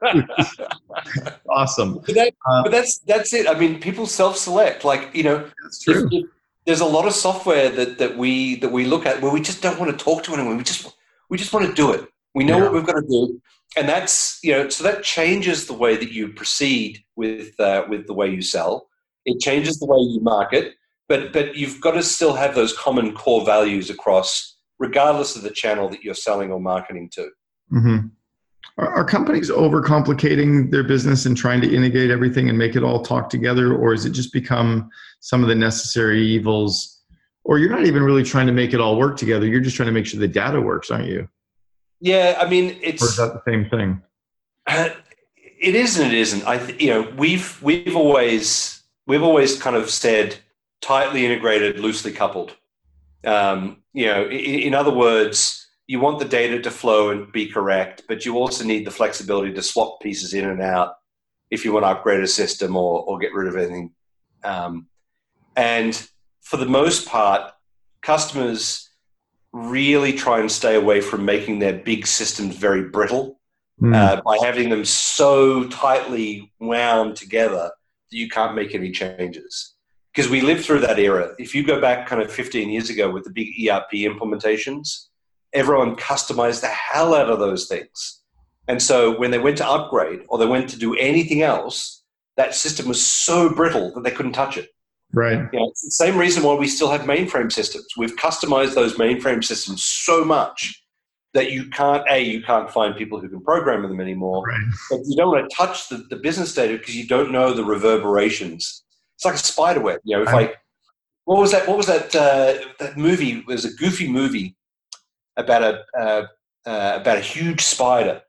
[1.49, 1.99] awesome.
[2.05, 3.47] But, that, uh, but, that's that's it.
[3.47, 4.83] I mean, people self-select.
[4.83, 6.07] Like you know, that's true.
[6.07, 6.25] If, if
[6.65, 9.61] there's a lot of software that that we that we look at where we just
[9.61, 10.57] don't want to talk to anyone.
[10.57, 10.95] We just
[11.29, 12.07] we just want to do it.
[12.35, 12.63] We know yeah.
[12.63, 13.41] what we've got to do
[13.77, 18.07] and that's you know so that changes the way that you proceed with uh, with
[18.07, 18.87] the way you sell
[19.25, 20.75] it changes the way you market
[21.07, 25.49] but but you've got to still have those common core values across regardless of the
[25.49, 27.29] channel that you're selling or marketing to
[27.71, 28.07] mm-hmm.
[28.79, 33.03] Are, are companies overcomplicating their business and trying to integrate everything and make it all
[33.03, 37.01] talk together or has it just become some of the necessary evils
[37.43, 39.87] or you're not even really trying to make it all work together you're just trying
[39.87, 41.27] to make sure the data works aren't you
[42.01, 43.01] yeah, I mean, it's.
[43.01, 44.01] Or is that the same thing?
[44.65, 44.89] Uh,
[45.37, 46.47] it is and it isn't.
[46.47, 50.37] I, th- you know, we've we've always we've always kind of said
[50.81, 52.55] tightly integrated, loosely coupled.
[53.25, 55.58] Um, you know, in, in other words,
[55.89, 59.51] you want the data to flow and be correct, but you also need the flexibility
[59.51, 60.93] to swap pieces in and out
[61.49, 63.89] if you want to upgrade a system or, or get rid of anything.
[64.43, 64.85] Um,
[65.55, 66.07] and
[66.41, 67.53] for the most part,
[68.03, 68.87] customers
[69.51, 73.39] really try and stay away from making their big systems very brittle
[73.81, 73.95] mm.
[73.95, 77.71] uh, by having them so tightly wound together
[78.11, 79.73] that you can't make any changes.
[80.13, 81.33] Because we lived through that era.
[81.39, 85.07] If you go back kind of 15 years ago with the big ERP implementations,
[85.53, 88.21] everyone customized the hell out of those things.
[88.67, 92.03] And so when they went to upgrade or they went to do anything else,
[92.37, 94.69] that system was so brittle that they couldn't touch it.
[95.11, 95.39] Right.
[95.51, 97.87] You know, it's the same reason why we still have mainframe systems.
[97.97, 100.83] We've customized those mainframe systems so much
[101.33, 104.43] that you can't a you can't find people who can program them anymore.
[104.43, 104.61] Right.
[104.89, 107.63] But you don't want to touch the, the business data because you don't know the
[107.63, 108.83] reverberations.
[109.15, 109.99] It's like a spider web.
[110.03, 110.55] You know, if like
[111.25, 111.67] what was that?
[111.67, 112.15] What was that?
[112.15, 114.55] Uh, that movie it was a goofy movie
[115.39, 116.27] about a uh,
[116.65, 118.21] uh, about a huge spider,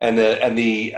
[0.00, 0.94] and the and the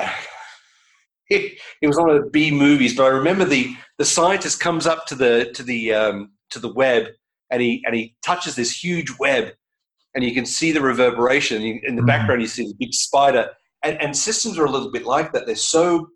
[1.30, 2.96] it, it was one of the B movies.
[2.96, 6.72] But I remember the the scientist comes up to the to the um, to the
[6.72, 7.06] web
[7.50, 9.52] and he and he touches this huge web
[10.14, 11.62] and you can see the reverberation.
[11.62, 12.06] In the mm.
[12.06, 13.50] background you see the big spider.
[13.84, 15.46] And, and systems are a little bit like that.
[15.46, 16.08] They're so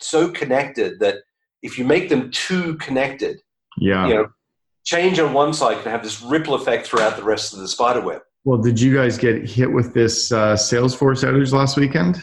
[0.00, 1.16] so connected that
[1.62, 3.40] if you make them too connected
[3.78, 4.06] yeah.
[4.06, 4.26] you know
[4.84, 8.00] change on one side can have this ripple effect throughout the rest of the spider
[8.00, 12.22] web well did you guys get hit with this uh, salesforce outage last weekend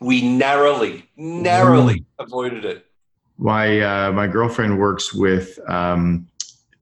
[0.00, 2.04] we narrowly narrowly mm.
[2.18, 2.86] avoided it
[3.38, 6.28] my uh, my girlfriend works with um,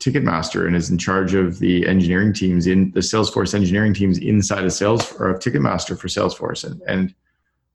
[0.00, 4.64] Ticketmaster and is in charge of the engineering teams in the Salesforce engineering teams inside
[4.64, 6.64] of Sales or of Ticketmaster for Salesforce.
[6.64, 7.14] And, and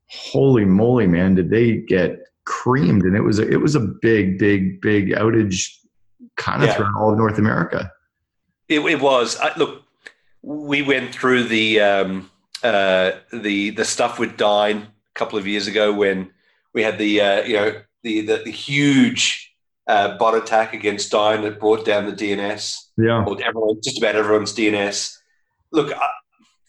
[0.08, 4.38] holy moly, man, did they get creamed, and it was a, it was a big,
[4.38, 5.68] big, big outage,
[6.36, 6.76] kind of Yeah.
[6.76, 7.90] throughout all of North America.
[8.68, 9.38] It, it was.
[9.38, 9.82] I, look,
[10.42, 12.30] we went through the um,
[12.62, 16.30] uh, the the stuff with Dyn a couple of years ago when
[16.72, 19.54] we had the uh, you know the the, the huge
[19.86, 24.16] uh, bot attack against Dyn that brought down the DNS Yeah, or everyone, just about
[24.16, 25.18] everyone's DNS.
[25.72, 25.92] Look,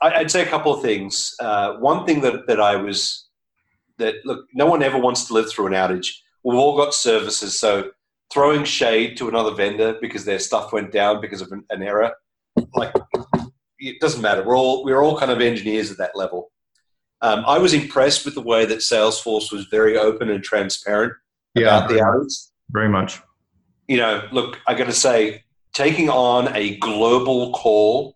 [0.02, 1.36] I, I'd say a couple of things.
[1.40, 3.26] Uh, one thing that, that I was
[3.98, 6.08] that look, no one ever wants to live through an outage.
[6.44, 7.92] We've all got services, so
[8.34, 12.12] throwing shade to another vendor because their stuff went down because of an, an error,
[12.74, 12.94] like
[13.80, 14.44] it doesn't matter.
[14.44, 16.52] We're all we're all kind of engineers at that level.
[17.22, 21.14] Um, I was impressed with the way that Salesforce was very open and transparent
[21.56, 23.22] yeah, about the outage very much.
[23.88, 28.16] you know, look, I got to say, taking on a global call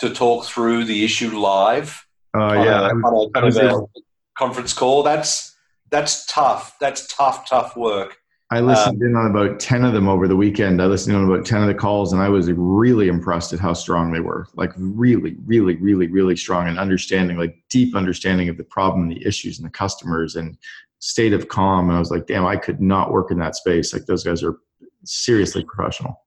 [0.00, 3.72] to talk through the issue live Uh, yeah, a, I was- on a I kind
[3.72, 4.00] of a
[4.36, 5.56] conference call, that's
[5.90, 6.76] that's tough.
[6.80, 8.16] That's tough, tough work.
[8.54, 10.80] I listened in on about 10 of them over the weekend.
[10.80, 13.58] I listened in on about 10 of the calls and I was really impressed at
[13.58, 14.46] how strong they were.
[14.54, 19.26] Like really, really, really, really strong and understanding, like deep understanding of the problem, the
[19.26, 20.56] issues and the customers and
[21.00, 21.88] state of calm.
[21.88, 23.92] And I was like, damn, I could not work in that space.
[23.92, 24.58] Like those guys are
[25.02, 26.20] seriously professional.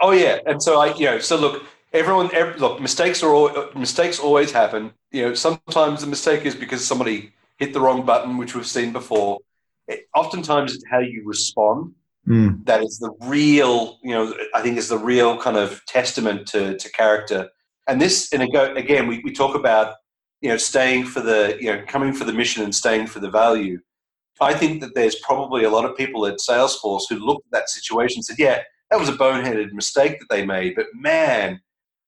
[0.00, 3.70] Oh yeah, and so I, you know, so look, everyone, ev look, mistakes are all,
[3.74, 4.92] mistakes always happen.
[5.12, 8.92] You know, sometimes the mistake is because somebody hit the wrong button, which we've seen
[8.92, 9.38] before.
[9.88, 11.94] It, oftentimes, it's how you respond.
[12.28, 16.46] Mm, that is the real, you know, I think is the real kind of testament
[16.48, 17.48] to, to character.
[17.86, 19.94] And this, and again, we, we talk about,
[20.42, 23.30] you know, staying for the, you know, coming for the mission and staying for the
[23.30, 23.78] value.
[24.40, 27.68] I think that there's probably a lot of people at Salesforce who looked at that
[27.70, 31.60] situation and said, yeah, that was a boneheaded mistake that they made, but man,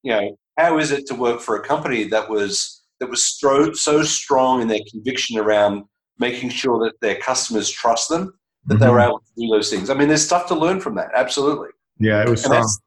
[0.03, 3.75] you know, how is it to work for a company that was, that was stro-
[3.75, 5.85] so strong in their conviction around
[6.21, 8.35] making sure that their customers trust them
[8.67, 9.07] that they were mhm.
[9.09, 9.91] able to do those things.
[9.91, 11.11] I mean, there's stuff to learn from that.
[11.15, 11.69] Absolutely.
[11.99, 12.61] Yeah, it was And strong.
[12.61, 12.81] that's,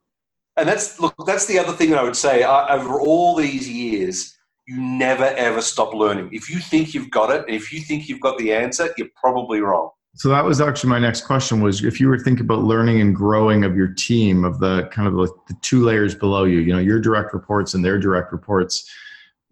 [0.58, 1.16] and that's look.
[1.26, 2.44] That's the other thing that I would say.
[2.44, 6.30] I, over all these years, you never ever stop learning.
[6.32, 9.10] If you think you've got it, and if you think you've got the answer, you're
[9.20, 9.90] probably wrong.
[10.16, 13.16] So that was actually my next question was if you were thinking about learning and
[13.16, 16.72] growing of your team of the kind of the, the two layers below you, you
[16.72, 18.88] know, your direct reports and their direct reports,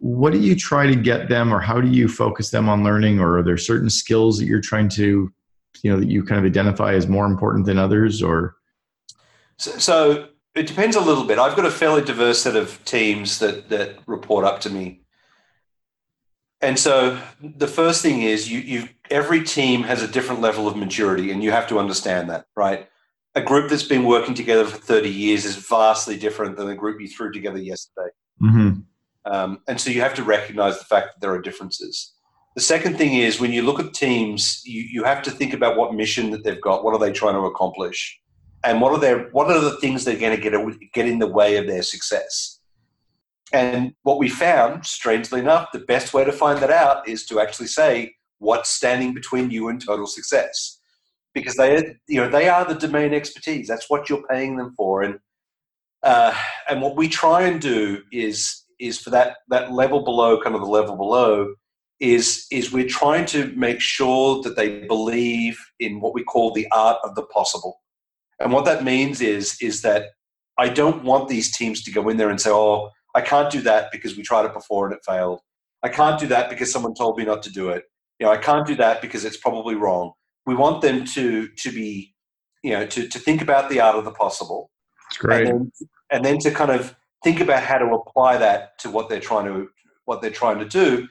[0.01, 3.19] what do you try to get them or how do you focus them on learning
[3.19, 5.31] or are there certain skills that you're trying to,
[5.83, 8.55] you know, that you kind of identify as more important than others or
[9.57, 11.37] So, so it depends a little bit.
[11.37, 15.01] I've got a fairly diverse set of teams that that report up to me.
[16.61, 20.75] And so the first thing is you you every team has a different level of
[20.75, 22.89] maturity and you have to understand that, right?
[23.35, 26.99] A group that's been working together for 30 years is vastly different than the group
[26.99, 28.09] you threw together yesterday.
[28.41, 28.79] mm-hmm.
[29.25, 32.13] Um, and so you have to recognize the fact that there are differences.
[32.55, 35.77] The second thing is when you look at teams, you, you have to think about
[35.77, 36.83] what mission that they've got.
[36.83, 38.19] What are they trying to accomplish?
[38.63, 40.53] And what are their what are the things they're going to get
[40.93, 42.59] get in the way of their success?
[43.53, 47.39] And what we found, strangely enough, the best way to find that out is to
[47.39, 50.79] actually say what's standing between you and total success,
[51.33, 53.67] because they you know they are the domain expertise.
[53.67, 55.19] That's what you're paying them for, and
[56.03, 56.33] uh,
[56.69, 60.61] and what we try and do is is for that that level below, kind of
[60.61, 61.53] the level below,
[61.99, 66.67] is is we're trying to make sure that they believe in what we call the
[66.71, 67.79] art of the possible.
[68.39, 70.07] And what that means is is that
[70.57, 73.61] I don't want these teams to go in there and say, "Oh, I can't do
[73.61, 75.39] that because we tried it before and it failed.
[75.83, 77.83] I can't do that because someone told me not to do it.
[78.19, 80.13] You know, I can't do that because it's probably wrong."
[80.47, 82.15] We want them to to be,
[82.63, 84.71] you know, to to think about the art of the possible
[85.07, 85.47] It's great.
[85.47, 85.71] and then,
[86.09, 89.45] and then to kind of think about how to apply that to what they're trying
[89.45, 89.69] to
[90.05, 91.07] what they're trying to do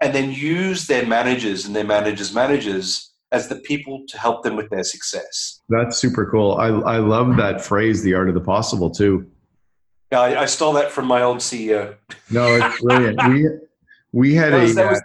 [0.00, 4.54] and then use their managers and their managers managers as the people to help them
[4.56, 6.54] with their success That's super cool.
[6.58, 9.28] I, I love that phrase, the art of the possible too.
[10.12, 11.96] Yeah, I, I stole that from my old ceo
[12.30, 13.18] No, it's brilliant.
[13.28, 13.48] we
[14.12, 15.04] we had That was- a that was- uh,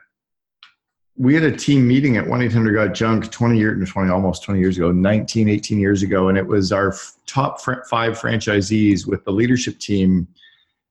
[1.18, 5.50] we had a team meeting at 1-800-GOT-JUNK 20 years 20 almost 20 years ago 19
[5.50, 9.78] 18 years ago and it was our f- top fr- five franchisees with the leadership
[9.80, 10.28] team.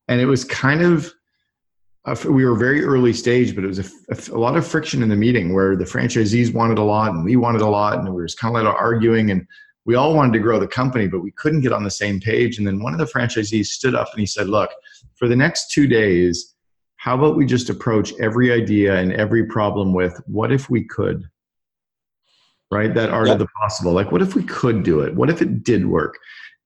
[0.08, 1.12] And it was kind of
[2.28, 5.54] we were very early stage but it was a, lot of friction in the meeting
[5.54, 8.56] where the franchisees wanted a lot and we wanted a lot and we was kind
[8.56, 9.46] of like arguing and
[9.84, 12.58] we all wanted to grow the company but we couldn't get on the same page.
[12.58, 14.70] And then one of the franchisees stood up and he said look
[15.14, 16.49] for the next two days
[17.00, 21.24] how about we just approach every idea and every problem with what if we could?
[22.70, 22.92] Right?
[22.92, 23.34] That art Yep.
[23.34, 23.92] of the possible.
[23.92, 25.14] Like what if we could do it?
[25.14, 26.18] What if it did work?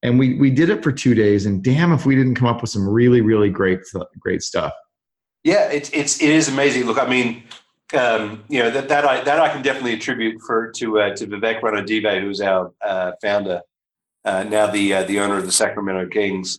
[0.02, 2.60] And we we did it for two days and damn if we didn't come up
[2.62, 3.78] with some really really great
[4.18, 4.72] great stuff.
[5.44, 6.86] Yeah it's it's it is amazing.
[6.86, 7.44] Look i mean
[7.94, 11.26] um, you know that that I that I can definitely attribute for to uh, to
[11.28, 13.60] Vivek Ranadive, who's our uh, founder,
[14.24, 16.58] uh, now the uh, the owner of the Sacramento Kings,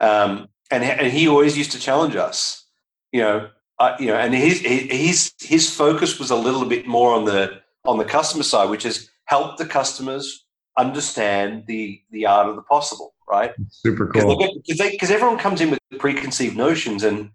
[0.00, 2.67] um, and and he always used to challenge us,
[3.12, 3.48] you know,
[3.78, 7.60] uh, you know, and his his his focus was a little bit more on the
[7.84, 10.44] on the customer side, which is help the customers
[10.76, 13.52] understand the the art of the possible, right?
[13.70, 14.36] Super cool.
[14.66, 17.30] Because everyone comes in with preconceived notions, and,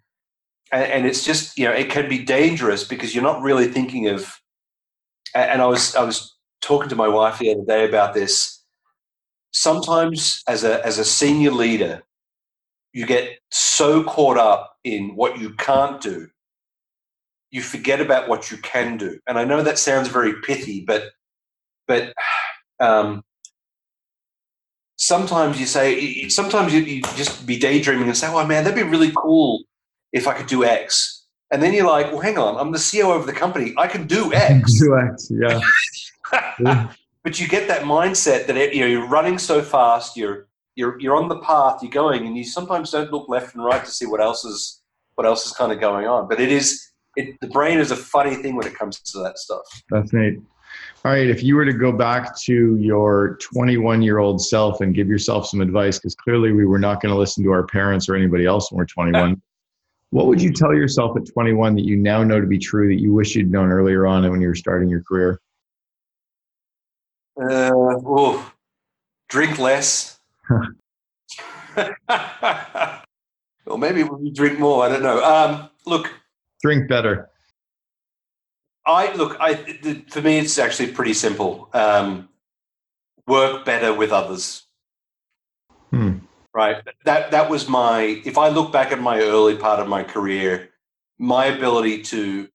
[0.72, 4.08] and and it's just you know it can be dangerous because you're not really thinking
[4.08, 4.40] of.
[5.36, 8.64] And I was I was talking to my wife the other day about this.
[9.54, 12.04] Sometimes, as a as a senior leader,
[12.94, 16.30] you get so caught up in what you can't do,
[17.52, 19.20] you forget about what you can do.
[19.28, 21.12] And I know that sounds very pithy, but
[21.88, 22.14] but
[22.80, 23.24] um,
[24.98, 28.90] sometimes you say, sometimes you, you just be daydreaming and say, "Oh man, that'd be
[28.90, 29.64] really cool
[30.12, 33.16] if I could do X." And then you're like, "Well, hang on, I'm the CEO
[33.16, 33.74] of the company.
[33.78, 35.32] I can do X." do X,
[36.60, 36.94] yeah.
[37.24, 41.16] but you get that mindset that you know you're running so fast, you're you're you're
[41.16, 44.06] on the path, you're going, and you sometimes don't look left and right to see
[44.06, 44.82] what else is
[45.16, 46.28] what else is kind of going on.
[46.28, 49.38] But it is it, the brain is a funny thing when it comes to that
[49.38, 49.64] stuff.
[49.90, 50.40] That's neat.
[51.06, 54.96] All right, if you were to go back to your 21 year old self and
[54.96, 58.08] give yourself some advice, because clearly we were not going to listen to our parents
[58.08, 59.42] or anybody else when we're 21,
[60.12, 63.02] what would you tell yourself at 21 that you now know to be true that
[63.02, 65.42] you wish you'd known earlier on when you were starting your career?
[67.40, 68.52] Uh, oh,
[69.28, 70.20] drink less.
[73.66, 74.84] well, maybe we drink more.
[74.84, 75.24] I don't know.
[75.24, 76.12] Um, look,
[76.62, 77.30] drink better.
[78.86, 79.38] I look.
[79.40, 79.56] I
[80.10, 81.70] for me, it's actually pretty simple.
[81.74, 82.30] Um,
[83.28, 84.66] work better with others.
[85.92, 86.20] Hmm.
[86.54, 86.84] Right.
[87.06, 88.22] That that was my.
[88.26, 90.70] If I look back at my early part of my career,
[91.18, 92.50] my ability to.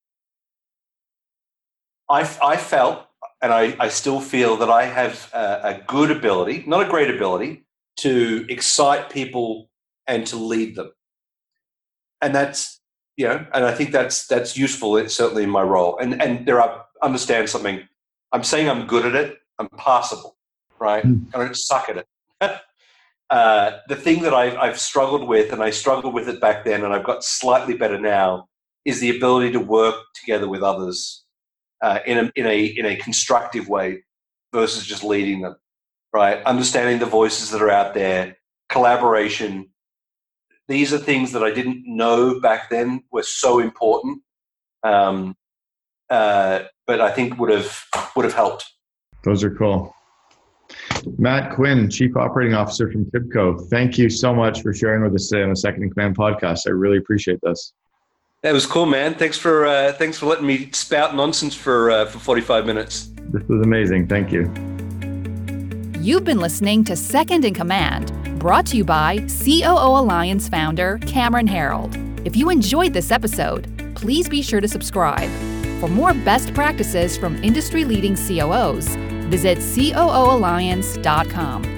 [2.10, 3.06] I I felt,
[3.42, 7.10] and I I still feel that I have a, a good ability, not a great
[7.10, 7.64] ability,
[7.98, 9.70] to excite people
[10.06, 10.92] and to lead them.
[12.20, 12.78] And that's
[13.16, 14.96] you know, and I think that's that's useful.
[14.96, 15.98] It's certainly in my role.
[15.98, 17.86] And and there are understand something.
[18.32, 19.38] I'm saying I'm good at it.
[19.58, 20.36] I'm passable,
[20.78, 21.04] right?
[21.04, 21.26] Mm.
[21.34, 22.06] I don't suck at it.
[23.30, 26.84] uh, the thing that I've, I've struggled with, and I struggled with it back then,
[26.84, 28.48] and I've got slightly better now,
[28.84, 31.24] is the ability to work together with others
[31.82, 34.04] uh, in a in a in a constructive way
[34.52, 35.56] versus just leading them,
[36.12, 36.42] right?
[36.44, 38.36] Understanding the voices that are out there,
[38.68, 39.70] collaboration,
[40.68, 44.22] these are things that I didn't know back then were so important.
[44.82, 45.36] Um,
[46.10, 47.84] uh, but I think would have
[48.16, 48.64] would have helped.
[49.24, 49.94] Those are cool.
[51.16, 53.68] Matt Quinn, Chief Operating Officer from Tibco.
[53.68, 56.66] Thank you so much for sharing with us today on the Second in Command podcast.
[56.66, 57.72] I really appreciate this.
[58.42, 59.14] That was cool, man.
[59.14, 63.10] Thanks for uh, thanks for letting me spout nonsense for uh, for forty five minutes.
[63.30, 64.06] This was amazing.
[64.06, 64.77] Thank you.
[66.00, 71.48] You've been listening to Second in Command brought to you by COO Alliance founder Cameron
[71.48, 72.24] Herold.
[72.24, 75.28] If you enjoyed this episode, please be sure to subscribe.
[75.80, 78.94] For more best practices from industry leading COOs,
[79.26, 81.77] visit COOalliance.com.